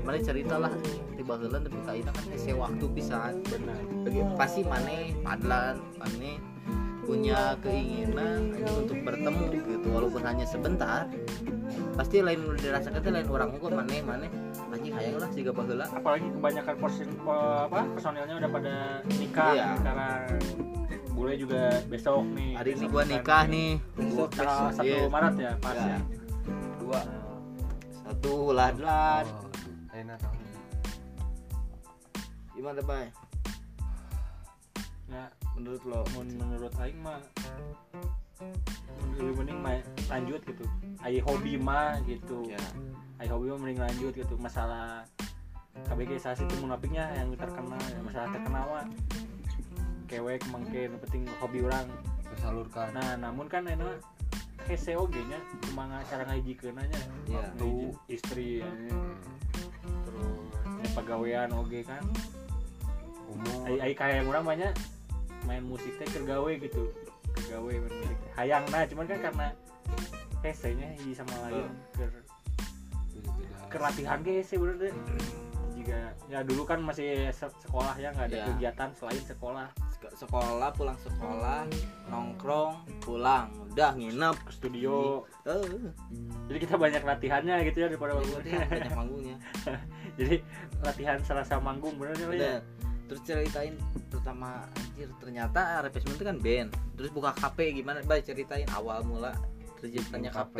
[0.05, 0.69] mana cerita lah
[1.11, 3.81] di baheula tapi ka aina kan ese waktu pisan Benar.
[4.05, 4.93] bagi pasti mana
[5.25, 6.31] padlan mana
[7.05, 11.05] punya keinginan untuk bertemu gitu walaupun hanya sebentar
[11.93, 14.27] pasti lain dirasakan teh lain orang kok mana mana
[14.73, 18.75] anjing hayang lah siga baheula Apalagi kebanyakan porsi apa personilnya udah pada
[19.07, 19.67] nikah Iya.
[19.79, 20.21] sekarang.
[21.15, 22.51] Bule juga besok nih.
[22.59, 23.09] hari ini gua kan.
[23.15, 25.07] nikah nih Besok tanggal 1 Yes.
[25.07, 25.85] Maret ya, pas Ya.
[25.87, 25.99] ya.
[26.75, 27.01] Dua.
[28.03, 29.54] satu Oh,
[29.95, 30.35] Aina tahu.
[32.55, 33.07] gimana bay
[35.05, 37.21] Ya, menurut lo mun menurut aing mah
[39.15, 39.79] lebih mending mah
[40.11, 40.65] lanjut gitu.
[40.99, 42.43] Ai hobi mah gitu.
[42.51, 42.59] ya
[43.21, 44.35] Ai hobi mah mending lanjut gitu.
[44.35, 45.05] Masalah
[45.87, 48.85] KBG saat itu munafiknya yang terkenal ya, masalah terkenal mah
[50.07, 51.87] kewek mungkin penting hobi orang
[52.35, 52.95] Tersalurkan.
[52.95, 53.99] nah namun kan enak
[54.65, 57.37] hese oge nya cuma cara ngajikeun aja Iya.
[57.37, 57.69] waktu
[58.09, 58.69] istri ya,
[60.03, 60.39] terus
[60.79, 62.03] ya, pegawaian oge kan
[63.25, 63.59] Umur.
[63.65, 64.73] ai ai kayak orang banyak
[65.43, 66.89] main musik teh keur gawe gitu
[67.31, 69.47] keur gawe main musik hayang nah cuman kan karena
[70.41, 72.11] hese nya hiji sama lain keur
[73.11, 73.55] Beda-beda.
[73.67, 74.93] keur latihan ge hese bener deh
[75.73, 78.45] jika ya dulu kan masih se- sekolah ya nggak ada Iya.
[78.49, 79.67] kegiatan selain sekolah
[80.05, 81.65] Sek- sekolah pulang sekolah
[82.13, 83.49] nongkrong pulang.
[83.73, 85.25] Udah nginep ke studio.
[85.49, 85.89] Eh.
[86.45, 89.37] Jadi kita banyak latihannya gitu ya daripada banyak latihan, banyak manggungnya.
[90.21, 90.35] Jadi
[90.85, 92.27] latihan serasa manggung bener ya?
[92.29, 92.57] Udah
[93.05, 93.77] terus ceritain
[94.09, 96.69] pertama anjir ternyata replacement itu kan band.
[96.97, 98.01] Terus buka KP gimana?
[98.05, 99.33] Bay ceritain awal mula
[99.81, 99.89] Buka
[100.21, 100.57] KP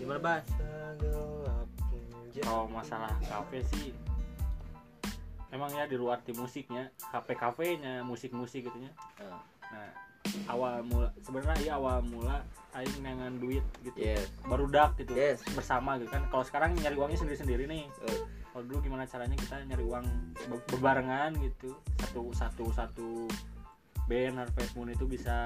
[0.00, 0.40] gimana bay?
[2.38, 3.90] Kalau masalah kafe sih
[5.48, 9.40] emang ya di luar tim musiknya kafe kafenya musik musik gitunya Eh,
[9.72, 9.88] nah
[10.50, 12.44] awal mula sebenarnya ya awal mula
[12.76, 13.96] aing nengan duit gitu.
[13.96, 14.28] Yes.
[14.44, 15.40] Baru dak gitu Yes.
[15.56, 16.28] bersama gitu kan.
[16.28, 17.88] Kalau sekarang nyari uangnya sendiri sendiri nih.
[18.04, 18.20] Eh,
[18.52, 20.04] kalau dulu gimana caranya kita nyari uang
[20.52, 21.72] be- bebarengan gitu.
[21.96, 23.08] Satu satu satu
[24.04, 25.36] band Harvest Moon itu bisa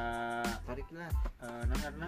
[0.66, 1.10] tarik lah.
[1.46, 2.06] eh, nah, karena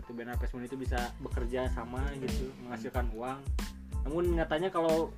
[0.00, 3.38] satu band Harvest Moon itu bisa bekerja sama gitu menghasilkan uang.
[4.08, 5.12] Namun nyatanya kalau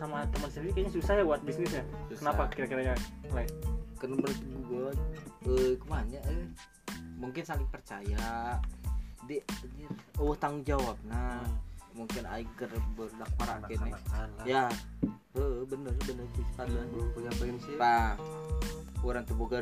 [0.00, 1.84] sama teman sendiri kayaknya susah ya buat bisnis ya.
[2.08, 2.18] Susah.
[2.24, 2.94] kenapa kira-kira ya
[4.00, 4.90] kan menurut gue
[5.44, 6.44] eh ke mana eh
[7.14, 8.56] mungkin saling percaya.
[9.28, 11.44] Di anjir, oh tanggung jawab nah
[11.90, 12.06] Hmm.
[12.06, 13.68] mungkin Aiger berdak para lah.
[14.42, 14.64] ya.
[15.36, 17.76] Eh bener bener bisa Belum punya prinsip.
[17.76, 18.16] pak
[19.00, 19.60] orang tuh boga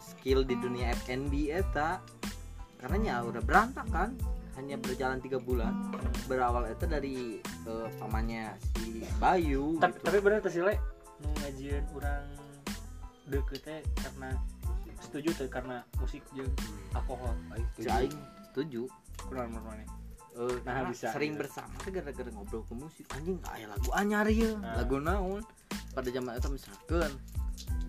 [0.00, 2.00] skill di dunia FNB eta
[2.76, 4.16] karena nya udah berantakan
[4.60, 5.72] hanya berjalan tiga bulan
[6.28, 10.04] berawal itu dari eh, pamannya si Bayu tapi, gitu.
[10.04, 10.76] tapi bener tuh sih Le.
[11.40, 12.24] Ngajian orang
[13.32, 14.36] deket teh karena
[15.00, 16.52] setuju tuh karena musik jeung
[16.92, 17.32] alkohol.
[17.56, 18.18] Aing si setuju.
[18.52, 18.82] Setuju.
[19.24, 19.80] Kurang normal
[20.30, 21.42] Eh, Nah, bisa, sering gitu.
[21.42, 24.54] bersama gara-gara ngobrol ke musik anjing aya lagu anyar ya.
[24.56, 24.78] Nah.
[24.78, 25.42] lagu naon?
[25.90, 27.10] Pada zaman itu misalkan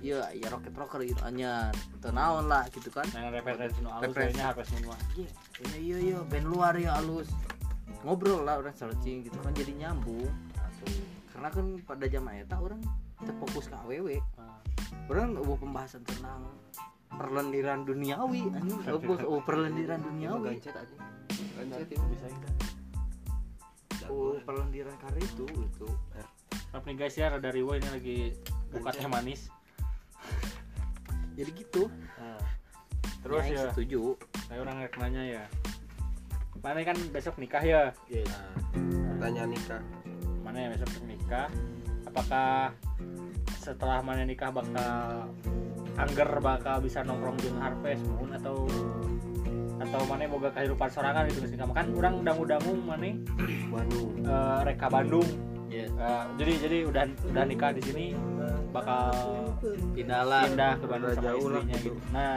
[0.02, 1.22] iya iya rocket rocker gitu.
[1.24, 3.06] Anyar atau naon lah gitu kan.
[3.14, 5.30] Yang referensi nu alus kayaknya moon mah iya
[5.62, 6.18] iya iya iya.
[6.26, 7.30] Band luar ya halus.
[8.02, 10.30] Ngobrol lah orang searching gitu kan jadi nyambung.
[11.32, 12.82] Karena kan pada zaman eta orang
[13.22, 14.10] terfokus ke aww
[14.42, 14.58] Ah.
[15.08, 16.50] orang mau pembahasan tentang
[17.14, 18.80] perlendiran duniawi anjing.
[18.90, 19.00] Oh,
[19.38, 20.58] oh perlendiran duniawi.
[20.58, 20.96] Gancet aja
[21.70, 22.00] gancet.
[22.10, 22.28] Bisa
[24.10, 25.88] oh perlendiran karya itu itu
[26.72, 28.18] Maaf nih guys ya rada riwo ini lagi
[28.72, 29.52] buka teh manis
[31.36, 31.88] jadi gitu.
[32.20, 32.42] Nah,
[33.24, 33.64] terus Nyai ya.
[33.72, 34.02] setuju.
[34.48, 35.44] Saya orang nanya ya.
[36.62, 37.84] Mana kan besok nikah ya?
[38.12, 39.82] Nah tanya nikah.
[40.42, 41.48] mana ya besok nikah?
[42.10, 42.74] Apakah
[43.62, 45.30] setelah mana nikah bakal
[45.96, 48.66] angger bakal bisa nongkrong di Harvest Moon atau
[49.82, 53.14] atau mana boga kehidupan sorangan gitu geus nikah kan orang dangu-dangu mana?
[53.70, 54.10] Bandung.
[54.22, 58.06] Eh, reka Bandung ya Eh, jadi jadi udah udah nikah di sini
[58.76, 59.12] bakal
[59.96, 61.92] pindah lah pindah ke Bandung sama jauh lah istrinya gitu.
[61.96, 62.12] gitu.
[62.12, 62.36] Nah,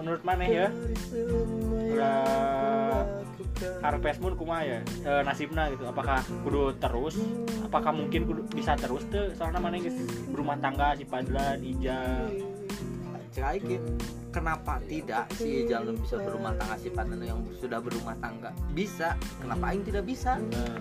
[0.00, 0.66] menurut mana ya?
[1.92, 2.24] Udah
[3.84, 4.78] Harvest Moon kumaha ya?
[5.06, 5.86] E, nasibna gitu.
[5.86, 7.14] Apakah kudu terus?
[7.62, 9.30] Apakah mungkin kudu bisa terus tuh?
[9.38, 9.94] Soalnya mana geus
[10.32, 12.26] berumah tangga si Padlan, Ija.
[13.32, 13.64] cek
[14.28, 19.72] kenapa tidak si Jalur bisa berumah tangga si Padan yang sudah berumah tangga bisa kenapa
[19.72, 20.76] Aing tidak bisa Nah,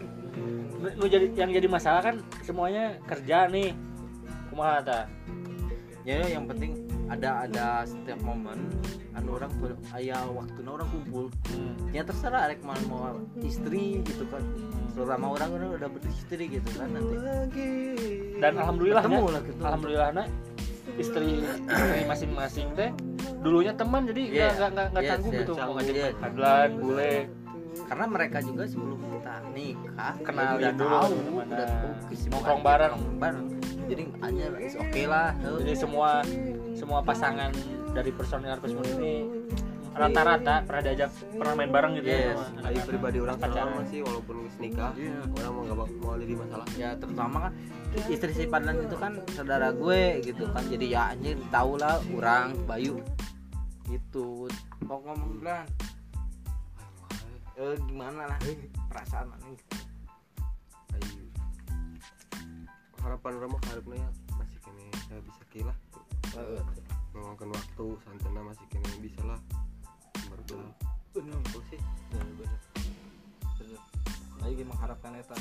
[0.91, 3.71] nu- jadi yang jadi masalah kan semuanya kerja nih.
[4.47, 4.99] Kumaha ta?
[6.01, 6.73] ya yang penting
[7.07, 8.57] ada ada setiap momen
[9.13, 11.93] anu orang ber- aya waktunya orang kumpul Hmm.
[11.93, 14.41] ya terserah rek mau mau istri gitu kan
[14.91, 17.15] terutama orang orang udah beristri gitu kan nanti
[18.33, 19.61] Dan alhamdulillah Ketemu lah gitu.
[19.61, 20.09] alhamdulillah
[20.97, 21.27] istri
[21.69, 22.89] istri masing-masing teh
[23.37, 24.49] dulunya teman jadi nggak Iya.
[24.51, 25.39] nggak nggak nggak Yes, canggung yes.
[25.39, 26.13] gitu mau ngajak yes.
[26.17, 27.13] Padlan, bule
[27.91, 31.51] karena mereka juga sebelum kita nikah ya Kenalin udah dulu tahu gimana.
[31.51, 32.93] udah tahu kesibukan Nongkrong bareng.
[33.19, 33.45] bareng
[33.83, 34.45] jadi hanya
[34.79, 35.27] oke lah
[35.59, 36.09] jadi semua
[36.71, 37.51] semua pasangan
[37.91, 39.15] dari personil Moon ini
[39.91, 42.15] rata-rata pernah diajak pernah main bareng gitu Yes.
[42.15, 42.87] ya sama Ayo anak-anak.
[42.87, 43.83] pribadi orang Pacaran.
[43.85, 45.19] sih walaupun geus nikah Iya.
[45.29, 47.51] orang mau gak bak- mau jadi masalah ya terutama kan
[48.07, 52.55] istri si Padlan itu kan saudara gue gitu kan jadi ya anjir tau lah orang
[52.63, 53.03] Bayu
[53.85, 54.47] gitu
[54.81, 55.43] mau ngomong
[57.57, 58.39] eh gimana lah?
[58.87, 59.59] Perasaan aneh
[60.91, 61.23] Ayo.
[63.01, 65.77] harapan orang harapnya ya masih kene saya bisa kilah
[67.11, 69.39] ngomongkan waktu santana masih kene bisa lah.
[70.31, 70.75] Bergerak
[71.11, 71.79] bener aku sih.
[72.07, 72.59] Bener bener.
[74.39, 75.35] Lagi mengharapkan eta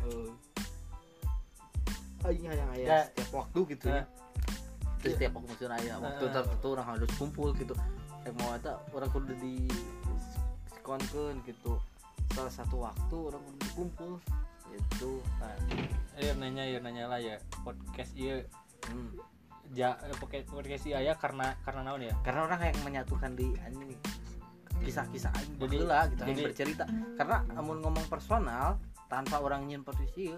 [0.00, 0.28] eh
[2.20, 2.98] aing hayang aya Ya.
[3.08, 4.02] setiap waktu gitu ya.
[4.02, 4.06] Nah.
[5.00, 6.34] Terus setiap waktu maksudnya aya waktu Nah.
[6.34, 7.74] tertentu orang harus kumpul gitu.
[8.26, 9.54] Yang mau eta orang kudu di
[10.90, 11.78] konken gitu.
[12.34, 13.42] Salah satu waktu orang
[13.74, 14.18] kumpul
[14.70, 15.50] itu nah
[16.18, 17.38] ya nanya ya nanya lah ya.
[17.62, 18.42] Podcast iya.
[18.90, 19.14] Hmm.
[19.70, 22.14] ja eh, podcast podcast iya ya karena karena naon ya?
[22.26, 23.94] Karena orang yang menyatukan di anjing
[24.82, 26.84] kisah-kisah aing Jadi- baheula gitu jadi- bercerita.
[27.14, 30.34] Karena amun ngomong personal tanpa orang nyin posisi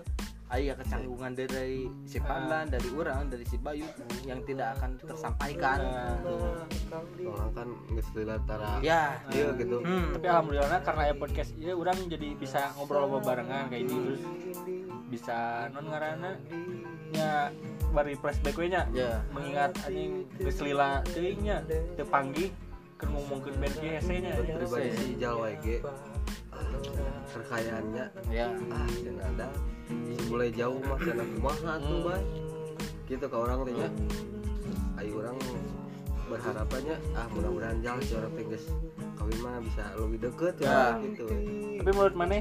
[0.53, 3.89] aya kecanggungan dari si Padlan, dari orang, dari si Bayu
[4.29, 5.81] yang tidak akan tersampaikan.
[7.25, 8.41] Orang kan nggak
[8.85, 9.81] Ya, iya gitu.
[9.81, 10.13] Hmm.
[10.13, 13.97] tapi alhamdulillah karena ya podcast iya orang jadi bisa ngobrol sama barengan kayak gitu.
[14.05, 14.23] Terus
[15.09, 16.37] bisa non ngarana
[17.13, 17.49] nya
[17.97, 18.85] bari flashback we nya.
[18.93, 21.65] Ya, mengingat anjing geus lila teuing nya
[21.97, 22.53] teu panggih
[23.01, 24.33] keur ngomongkeun band GSC nya.
[24.37, 25.81] Pribadi si Ijal WG
[27.33, 28.47] kekayaannya ya.
[28.69, 29.47] ah dan ada
[30.27, 32.07] mulai jauh mah sana kumaha tuh Hmm.
[32.07, 32.23] bay
[33.05, 33.89] gitu ke orang teh nya
[34.97, 35.37] ayo orang
[36.27, 38.65] berharapannya ah mudah-mudahan jalan si orang teh geus
[39.15, 40.69] kawin mah bisa lebih deket Ya.
[40.69, 41.27] ya gitu
[41.77, 42.41] tapi menurut mana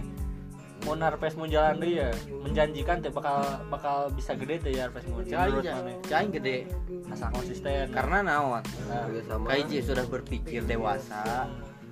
[0.82, 2.10] mau Harvest Moon jalan deh ya
[2.42, 5.28] menjanjikan teh bakal bakal bisa gede teh ya menurut
[5.62, 6.66] ya, mana cain gede.
[7.12, 8.64] asal konsisten Karena naon?
[8.88, 9.06] nah,
[9.46, 11.46] Kaiji sudah berpikir dewasa,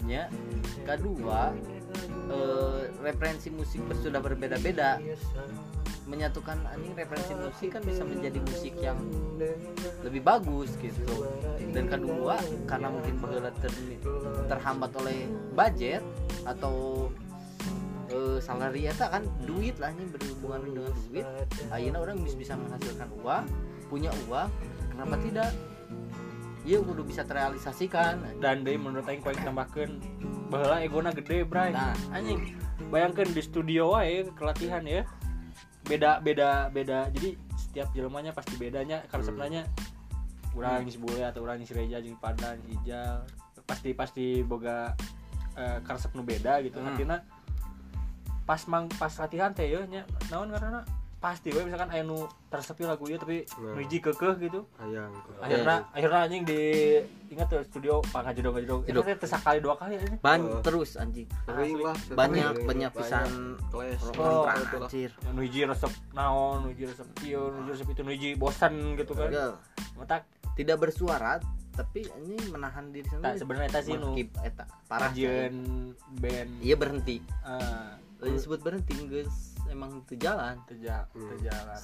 [0.08, 0.26] ya.
[0.88, 1.52] Kedua,
[2.30, 5.02] eh, referensi musik sudah berbeda-beda.
[6.10, 8.98] Menyatukan anjing referensi musik kan bisa menjadi musik yang
[10.02, 11.30] lebih bagus gitu.
[11.70, 14.02] Dan kedua, karena mungkin baheula ter-
[14.50, 16.02] terhambat oleh budget
[16.50, 17.08] atau
[18.10, 21.26] eh, salary eta kan duit lah ini berhubungan dengan duit.
[21.70, 23.46] Ayeuna orang bisa menghasilkan uang,
[23.86, 24.50] punya uang,
[24.90, 25.54] kenapa tidak?
[26.68, 28.40] Iya kudu bisa terrealisasikan.
[28.44, 29.92] dan deh menurut aing paling tambahkeun
[30.52, 31.72] baheula egona gede bray.
[31.72, 32.58] Nah, anjing
[32.92, 35.08] bayangkan di studio wae kelatihan ya.
[35.88, 37.08] Beda beda beda.
[37.16, 39.30] Jadi setiap jelmanya pasti bedanya karena Hmm.
[39.32, 39.64] sebenarnya
[40.58, 43.24] urang si bule atau urang si reja jeung padan hijau.
[43.64, 44.94] Pasti pasti boga
[45.56, 46.82] eh, karesep nu beda gitu.
[46.82, 46.92] Hmm.
[46.94, 47.18] artinya
[48.50, 49.86] pas mang pas latihan teh ya
[50.34, 50.82] naon karena
[51.20, 53.76] pasti we misalkan aya nu tersepi lagu ieu tapi Nah.
[53.76, 55.12] nu hiji keukeuh gitu hayang
[55.44, 56.62] akhirnya akhirnya anjing di
[57.28, 59.04] ingat tuh studio pangajedong ngajedong itu Jedog.
[59.04, 60.16] teh teu sakali dua kali anjing.
[60.24, 60.64] Ban Oh.
[60.64, 61.28] terus anjing.
[61.44, 63.60] Sering lah banyak banyak pisan.
[63.70, 63.84] Oh,
[64.16, 64.80] kontra betul.
[64.80, 64.88] lah.
[64.88, 65.12] anjir.
[65.30, 68.74] Nu hiji resep naon nu hiji resep kieu nu hiji resep itu nu hiji bosan
[68.96, 69.28] gitu kan.
[69.28, 69.54] Enggak.
[70.00, 70.16] mata
[70.56, 75.12] tidak bersuara tapi ini menahan diri tak sendiri sebenarnya eta sih nu eta parah
[76.16, 77.20] band iya berhenti.
[78.20, 81.30] Lalu disebut berhenti guys emang itu jalan teja Hmm.
[81.36, 81.82] terjalan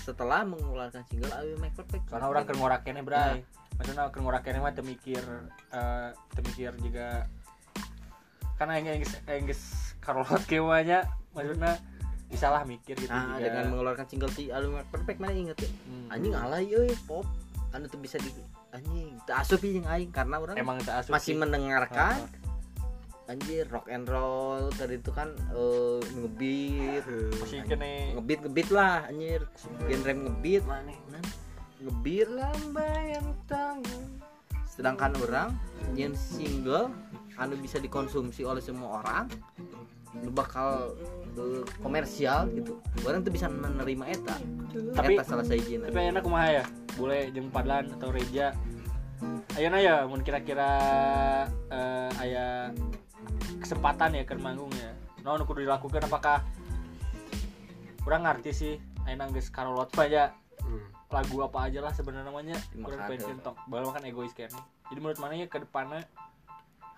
[0.00, 3.42] setelah mengeluarkan single I Will Make Perfect karena orang keur ngorakene bray.
[3.76, 5.22] Maksudnya keur ngorakene mah teu mikir
[5.70, 7.26] eh teu mikir juga.
[8.56, 9.44] Karena yang yang yang
[10.00, 11.04] karolot kieu mah nya
[11.36, 11.76] maksudnya
[12.30, 13.50] bisa lah mikir gitu nah juga.
[13.50, 15.68] dengan mengeluarkan single si Make Perfect mana inget ya?
[15.68, 16.12] Hmm.
[16.14, 17.26] anjing alay euy pop.
[17.70, 18.30] Anu tuh bisa di
[18.74, 20.10] anjing teu asup jeung aing.
[20.14, 22.39] Karena orang emang tak masih sih.
[23.30, 24.66] Anjir rock and roll.
[24.74, 27.04] Tadi itu kan eh, ngebeat.
[28.18, 29.46] Ngebeat ngebeat lah anjir.
[29.86, 30.62] Genre ngebeat.
[30.66, 30.90] Mana
[31.78, 32.28] ngebeat.
[32.34, 34.20] Lambayan tangan
[34.80, 35.52] sedangkan orang
[35.92, 36.88] nyen single
[37.36, 39.28] anu bisa dikonsumsi oleh semua orang
[40.24, 40.96] nu bakal
[41.36, 42.80] eh, komersial gitu.
[43.04, 44.36] Orang tuh bisa menerima eta.
[44.96, 46.64] Tapi- eta salah saya izin tapi enak kumaha ya?
[46.96, 48.56] Boleh jeung Padlan atau Reja.
[49.54, 50.72] Ayeuna ya mun kira-kira
[51.68, 52.72] eh, aya
[53.60, 54.90] kesempatan ya keur manggung ya.
[55.20, 56.40] Naon nu kudu dilakukan apakah
[58.00, 58.74] kurang ngerti sih?
[59.04, 60.76] Ayeuna geus karolot ya Hmm.
[61.08, 62.56] lagu apa aja lah sebenarnya namanya.
[62.84, 66.02] Kurang pengen tok bahwa kan egois kayaknya jadi menurut mana ya ke depannya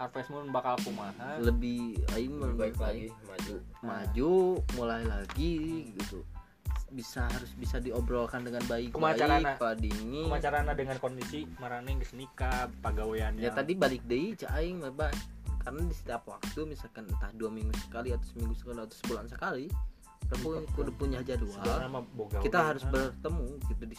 [0.00, 1.38] Harvest Moon bakal kumaha?
[1.38, 3.54] Lebih aing baik menurut lagi maju.
[3.84, 4.32] Maju
[4.74, 5.52] mulai lagi
[5.92, 6.24] gitu.
[6.92, 9.52] Bisa harus bisa diobrolkan dengan baik Kumaha baik carana?
[9.60, 14.80] Pak Dini kumacarana dengan kondisi marane geus nikah pagawean ya tadi balik deh cak aing.
[15.62, 19.66] Karena di setiap waktu misalkan entah dua minggu sekali atau seminggu sekali atau sebulan sekali
[20.22, 21.60] kita pun kudu punya jadwal.
[22.40, 22.94] Kita harus kan.
[22.94, 23.96] bertemu gitu di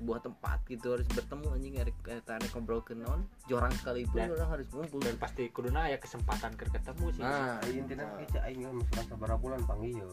[0.00, 4.50] sebuah tempat gitu harus bertemu anjing kita ada ngobrol ke non jorang sekalipun Dan- orang
[4.58, 4.98] harus ngumpul.
[4.98, 7.22] dan pasti kuduna aya kesempatan keur ketemu sih.
[7.22, 10.10] Nah Ayo intinya kita aing misalkan sabaraha bulan panggil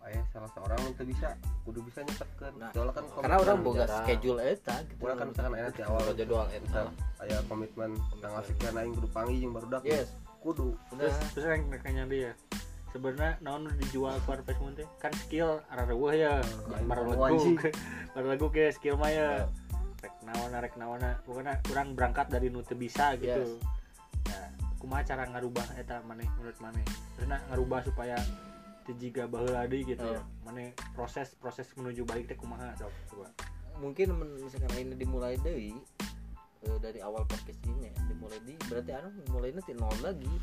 [0.00, 1.28] aya salah seorang yang teu bisa
[1.68, 5.00] kudu bisa nyetetkeun Nah, soalnya kan karena orang boga schedule eta gitu.
[5.04, 6.86] Urang kan misalkan enak di awal jadwal misal
[7.20, 7.90] aya komitmen
[8.22, 10.74] tanggal sekian aing kudu panggil jeung barudak yes kudu.
[10.92, 11.30] Terus udah.
[11.36, 12.32] terus yang nanya dia
[12.90, 14.86] sebenarnya naon dijual ke Moon teh?
[14.98, 16.42] Kan skill arah weuh ya.
[16.74, 17.54] Aing baru mau lagu.
[18.14, 19.46] baru lagu ke skill mah ya.
[20.02, 21.00] Rek naon rek naon.
[21.22, 23.58] Pokoknya kurang berangkat dari nu teu bisa gitu.
[24.26, 24.48] Nah
[24.82, 26.84] kumaha cara ngarubah eta maneh menurut maneh.
[27.18, 28.18] Karena ngarubah supaya
[28.88, 30.18] teu jiga baheula deui gitu ya.
[30.18, 30.24] Oh.
[30.48, 33.28] maneh proses proses menuju balik teh kumaha sok coba.
[33.80, 34.12] Mungkin
[34.44, 35.72] misalkan ini dimulai dari
[36.66, 40.34] eh, dari awal podcast ini ya, dimulai di berarti anu mulainya ti nol lagi.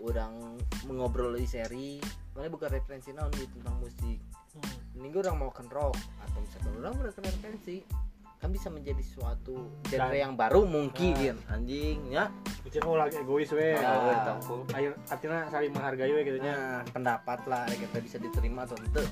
[0.00, 0.56] Orang
[0.88, 2.00] mengobrol di seri
[2.32, 4.18] mana bukan referensi naon gitu tentang musik.
[4.96, 7.84] Ini gue orang mau rock atau misalkan orang mau referensi
[8.40, 12.32] kan bisa menjadi suatu genre Dan- yang baru mungkin anjing ya.
[12.64, 13.76] Ucap oh lagi egois we.
[13.76, 14.40] Nah.
[14.72, 19.04] Ayo artinya saling menghargai we gitu nah pendapat lah kita bisa diterima atau ente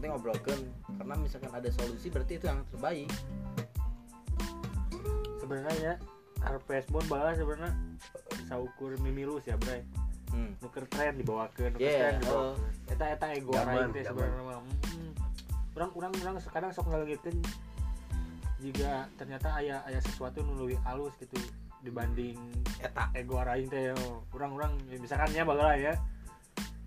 [0.00, 0.56] penting ngobrolkan
[0.96, 3.04] karena misalkan ada solusi berarti itu yang terbaik
[5.50, 5.94] Sebenarnya ya
[6.46, 7.74] RPS Bond balas sebenarnya
[8.46, 9.82] saukur mimilus ya, Bray.
[10.30, 10.62] hmm.
[10.62, 12.38] Nuker tren dibawakeun, nuker Yeah, tren dibawa.
[12.38, 12.54] oh.
[12.86, 14.62] Eta eta ego orang teh sebenarnya.
[14.62, 15.12] Hmm.
[15.74, 17.34] Urang urang urang sekarang sok ngalengitkeun
[18.62, 21.34] jika ternyata aya aya sesuatu nu leuwih halus gitu
[21.82, 22.38] dibanding
[22.78, 24.22] eta ego orang teh yo.
[24.30, 25.98] Urang-urang ya, misalkan nya bageula ya.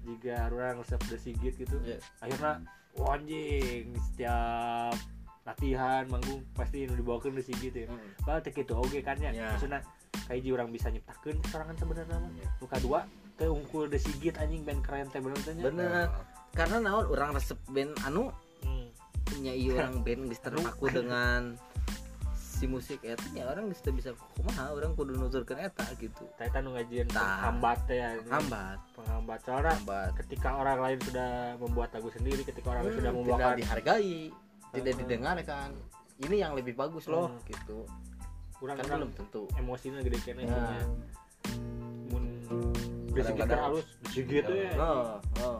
[0.07, 1.75] Jika urang resep the sigit gitu.
[1.83, 1.99] Yeah.
[2.23, 2.63] akhirnya
[2.95, 4.95] wah anjing setiap
[5.43, 7.99] latihan manggung pasti nu dibawakeun di sigit ya Hmm.
[8.21, 9.29] Padahal teh kitu oge kan ya.
[9.29, 9.51] Ya.
[9.51, 9.83] Maksudna
[10.23, 12.31] kayak orang bisa nyiptakeun sorangan sebenarnya mah.
[12.57, 12.99] Nu kadua
[13.35, 15.63] teh unggul the sigit anjing band keren teh bener teh nya.
[15.67, 16.07] bener
[16.53, 18.31] karena naon orang resep band anu
[18.63, 18.87] Hmm.
[19.25, 21.59] punya iya orang band geus terpaku dengan
[22.37, 26.47] si musik eta ya orang geus teu bisa kumaha orang kudu nuturkeun eta gitu Tah
[26.47, 27.43] eta nu ngajieun Tah.
[27.43, 28.15] penghambat teh ya.
[28.31, 32.99] hambat Penghambat soalnya hambat ketika orang lain sudah membuat lagu sendiri, ketika orang lain Hmm,
[33.01, 34.15] sudah tidak membawakan dihargai
[34.73, 35.01] tidak Hmm.
[35.01, 35.69] didengarkan
[36.19, 37.41] ini yang lebih bagus loh Hmm.
[37.45, 37.79] gitu
[38.55, 40.49] kurang kan belum tentu emosinya gede kene Ya.
[40.49, 40.81] nya.
[42.09, 42.23] Mun
[43.09, 44.71] Besigit Kadang-kadang- halus, besigit ya.
[44.75, 45.05] oh
[45.39, 45.59] oh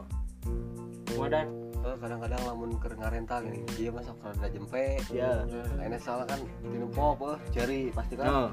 [1.14, 1.46] Wadah.
[1.84, 5.44] Kadang-kadang lamun keur ngarental gini dia mah sok rada jempe ya
[5.76, 8.48] Akhirnya salah kan tinu pop eh ceri pasti kan oh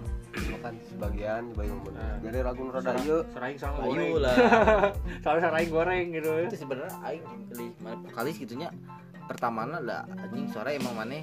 [0.51, 2.20] makan sebagian bayi mun Nah.
[2.20, 4.20] jadi lagu nu rada ieu Seraing sama ayo goreng.
[4.20, 4.36] lah
[5.24, 6.30] Soalnya seraing goreng gitu.
[6.43, 8.68] itu sebenarnya aing pilih mana vokalis gitunya
[9.26, 11.22] pertama lah anjing suara emang mana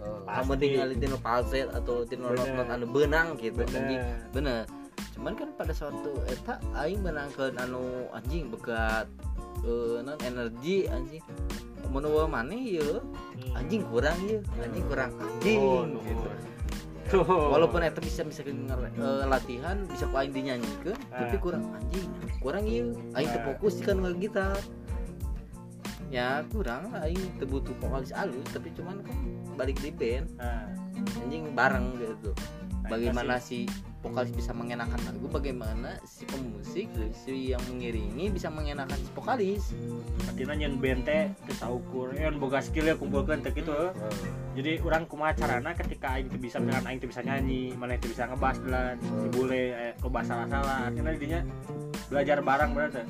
[0.00, 0.36] eh, Pasti.
[0.38, 3.76] kamu tinggal tino falset atau tino not anu benang gitu Bener.
[3.76, 4.00] anjing.
[4.32, 4.62] Bener.
[5.12, 7.82] Cuman kan pada suatu eta aing menangkeun anu
[8.12, 9.08] anjing begat
[9.62, 11.24] eh, non energi anjing.
[11.88, 13.00] Menurut mana ya.
[13.54, 14.38] Anjing kurang ya.
[14.60, 16.28] Anjing kurang anjing Oh, gitu.
[17.06, 17.22] Tuh.
[17.22, 21.42] walaupun itu bisa bisa eh, latihan bisa ku aing dinyanyikan tapi Ah.
[21.42, 22.06] kurang anjing.
[22.42, 22.82] Kurang iya
[23.14, 23.82] aing teu Ah.
[23.82, 24.54] kan nggak gitar
[26.12, 27.06] ya kurang lah.
[27.10, 29.16] Teu butuh vokalis alus tapi cuman kan
[29.56, 30.68] balik di band Nah,
[31.24, 32.32] anjing bareng gitu
[32.86, 33.66] Nah, bagaimana si
[33.98, 39.74] vokalis bisa mengenakan lagu bagaimana si pemusik si yang mengiringi bisa mengenakan si vokalis?
[40.30, 43.90] Artinya yang bente terus ukur yang boga skill ya kumpulkan teh gitu
[44.54, 48.06] jadi orang kumaha carana ketika aing teu bisa dengan aing teu bisa nyanyi mana teu
[48.06, 51.40] bisa ngebas dan si bule eh, loba salah-salah artinya dinya
[52.06, 53.02] belajar bareng berarti.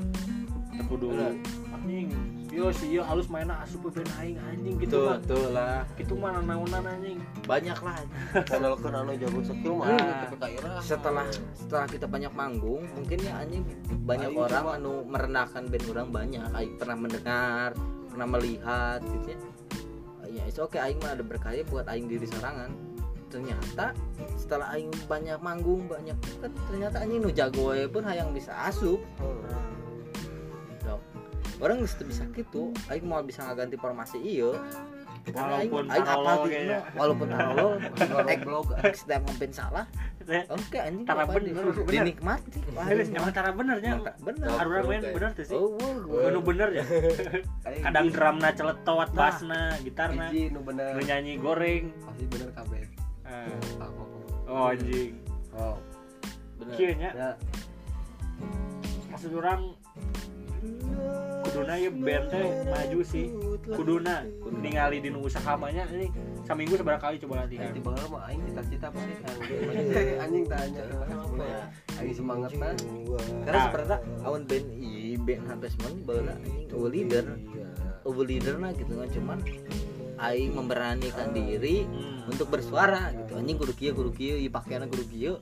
[0.72, 1.36] Teu kudu Bener.
[1.76, 2.08] anjing
[2.52, 5.18] yo si yo halus mainna asup band aing anjing gitu mah.
[5.26, 5.82] tuh lah.
[5.98, 7.18] Gitu mah naunan anjing.
[7.44, 7.98] Banyak lah.
[8.46, 10.80] Kenalkan anu jago skill mah Hmm.
[10.80, 11.26] setelah
[11.56, 13.62] setelah kita banyak manggung mungkin ya anjing
[14.06, 16.46] banyak Aing orang anu merendahkan band orang banyak.
[16.54, 17.70] Aing pernah mendengar
[18.08, 19.40] pernah melihat gitu ya.
[20.26, 22.68] Ya itu oke aing mah ada berkarya buat aing diri sorangan
[23.26, 23.90] ternyata
[24.38, 29.02] setelah aing banyak manggung banyak kan ternyata anjing nu jago pun hayang bisa asup.
[29.18, 29.65] Dok.
[31.60, 34.52] Orang geus teu bisa gitu aing mau bisa ngaganti formasi iya.
[35.26, 36.78] Walaupun aing kayaknya.
[36.86, 37.72] gitu, walaupun tarolol
[38.30, 39.84] ek blog setiap ngempen salah.
[40.26, 41.86] Teh, oke anjing Tara apa bener, di- bener.
[41.86, 43.92] dinikmati Bener, emang cara benernya
[44.22, 44.46] bener.
[44.58, 45.54] Orang main bener tuh sih.
[45.54, 46.84] Oh wow, Bener bener ya.
[47.86, 50.30] Kadang drumna celetot bassna gitarna.
[50.30, 50.98] Nu bener.
[50.98, 51.94] Nu nyanyi goreng.
[52.02, 52.82] Pasti bener kabeh.
[53.26, 55.14] Eh, oh anjing.
[55.54, 55.78] Oh.
[56.58, 57.10] Bener nya.
[57.14, 57.30] Ya.
[59.14, 59.74] Maksud orang
[61.56, 63.26] kuduna ya band teh maju sih.
[63.66, 64.14] Kuduna
[64.52, 66.06] ningali di usaha banyak ini
[66.44, 67.72] seminggu seberapa kali coba latihan?
[67.72, 69.16] Di bawah mah aing cita-cita apa sih
[70.20, 70.82] anjing tanya
[71.96, 72.72] aing semangat nah
[73.42, 73.64] karena Ah.
[73.66, 77.24] sebenarnya awan band i band hampir semua baru anjing over leader.
[78.06, 79.38] over leader nah gitu kan cuman
[80.22, 82.30] aing memberanikan diri Hmm.
[82.30, 83.34] untuk bersuara gitu.
[83.34, 85.34] Anjing kudu kieu kudu kieu ieu pakaianna kudu kieu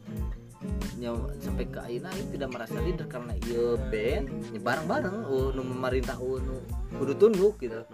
[1.42, 4.24] sampai ke ayeuna aing tidak merasa leader karena ieu band
[4.56, 6.56] ya bareng-bareng oh nu memerintah oh nu
[6.96, 7.84] kudu tunduk gitu.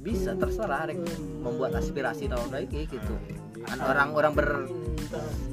[0.00, 0.96] Bisa terserah rek
[1.42, 3.14] membuat aspirasi tahun lagi gitu.
[3.66, 4.48] Kan orang-orang ber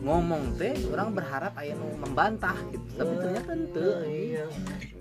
[0.02, 2.86] ngomong teh orang berharap aya nu membantah gitu.
[2.96, 3.88] Tapi ternyata ente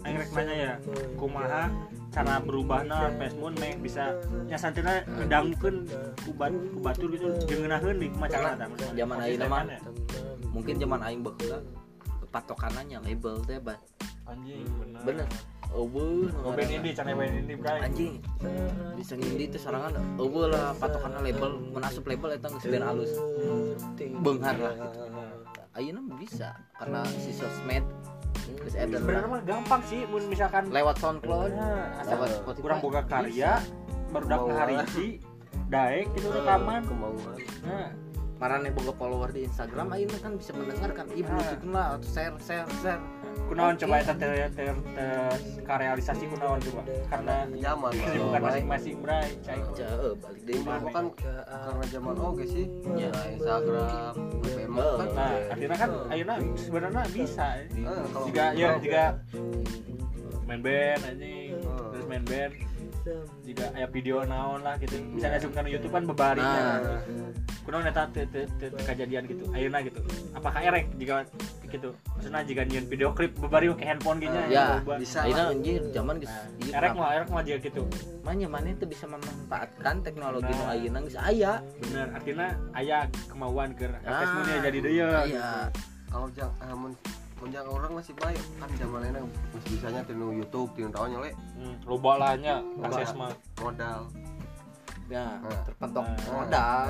[0.02, 0.72] Aing rek nanya ya
[1.14, 1.70] kumaha
[2.12, 3.08] cara berubahna
[3.38, 4.12] Moon meh bisa
[4.50, 5.88] nya santina ngedangkeun
[6.26, 9.62] ku bat ku batur gitu jeung ngeunaheun di kumaha tah Zaman ayeuna mah.
[10.52, 11.58] Mungkin zaman aing baheula
[12.28, 13.76] patokanannya label teh ba
[14.24, 15.00] anjing bener.
[15.04, 15.28] Bener.
[15.72, 18.20] Eueuh Oh, band ini cara band ini bray anjing.
[18.94, 23.12] Bisa ngindi teh sorangan eueuh lah patokanna label mun asup label eta geus band alus.
[24.20, 25.00] Beunghar lah gitu.
[25.72, 27.84] Ayeuna mah bisa karena si sosmed
[28.58, 32.60] geus eden sebenarnya mah gampang sih mun misalkan lewat SoundCloud Nah, lewat Spotify.
[32.60, 33.52] kurang boga karya
[34.08, 34.48] baru dak Kemauan.
[34.50, 35.06] ngahariji
[35.66, 36.80] daek gitu rekaman.
[36.84, 37.36] Kemauan.
[37.62, 37.88] Nah
[38.42, 41.06] marane boga follower di Instagram ayeuna kan bisa mendengarkan.
[41.14, 43.02] Ibu bluetooth lah atau share share share.
[43.46, 43.86] Kunaon Oke.
[43.86, 44.74] coba eta ter ter
[45.62, 46.82] karealisasi kunaon coba?
[47.06, 49.62] Karena zaman kesibukan masing-masing bray cai.
[49.78, 52.66] Jauh balik Di deui mah kan karena zaman oge sih.
[52.98, 53.14] Ya.
[53.14, 54.12] ya Instagram
[54.42, 59.04] BBM Oh, kan nah akhirnya kan ayeuna sebenarnya bisa Eh, kalau jika ya blog, jika
[60.50, 61.54] main band anjing.
[61.62, 61.94] Oh.
[61.94, 62.52] terus main band
[63.42, 64.96] jika aya video naon lah gitu.
[65.12, 67.00] Bisa ngasupkan YouTube kan bebaringnya Nah.
[67.62, 69.44] kunaon eta teu teu teu teu kejadian gitu.
[69.50, 70.00] Ayeuna gitu.
[70.32, 71.22] Apakah erek jika
[71.64, 71.94] gitu?
[72.12, 74.98] Maksudnya jika nyiun video klip bebaring ke handphone gitu Ya, loba.
[74.98, 77.10] bisa ayeuna anjir zaman Nah, ieu erek mah.
[77.14, 77.82] erek mah juga gitu.
[78.22, 80.74] Manya mana itu bisa memanfaatkan teknologi nu Nah.
[80.74, 81.52] ayeuna geus aya.
[81.80, 85.50] bener artinya aya kemauan ke Ah, ya jadi dia Iya.
[86.10, 86.52] kalau jang
[87.48, 88.42] jang orang masih baik.
[88.56, 89.20] Kan zaman ini
[89.50, 92.86] masih bisanya tinu YouTube tinu tahunya le hmm, loba lah nya Loba.
[92.92, 94.00] akses mah modal.
[95.10, 95.62] Ya, Nah.
[95.66, 96.04] terpentok.
[96.06, 96.30] Nah.
[96.32, 96.84] modal.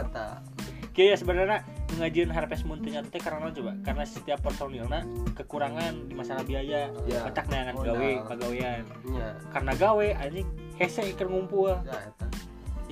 [0.92, 1.64] Oke ya sebenarnya
[1.96, 3.72] ngajian Harvest Moon ternyata teh karena coba?
[3.80, 5.00] Karena setiap personilna
[5.32, 6.92] kekurangan di masalah biaya.
[7.08, 7.24] Ya.
[7.24, 7.96] petak neangan Modal.
[7.96, 11.72] gawe pagawean nya karena gawe anjing hese ikan ngumpul.
[11.82, 12.26] Ya eta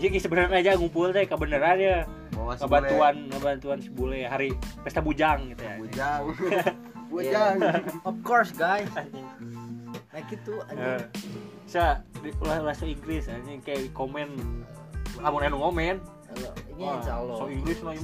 [0.01, 1.99] iya geus sebenarnya aja ngumpul teh kebenaran ya.
[2.41, 5.77] Ngebantuan ngebantuan si bule hari pesta bujang gitu ya
[7.11, 7.27] bule.
[7.27, 8.87] bujang bujang Of course, guys.
[10.11, 11.03] Nah gitu Eh, anjing.
[11.67, 11.83] sa
[12.17, 14.31] di ulah bahasa Inggris anjing kayak komen
[15.19, 15.99] amun anu ngomen
[16.31, 17.37] Halo, Ini Wah, insya Allah.
[17.37, 17.95] so Inggris mah,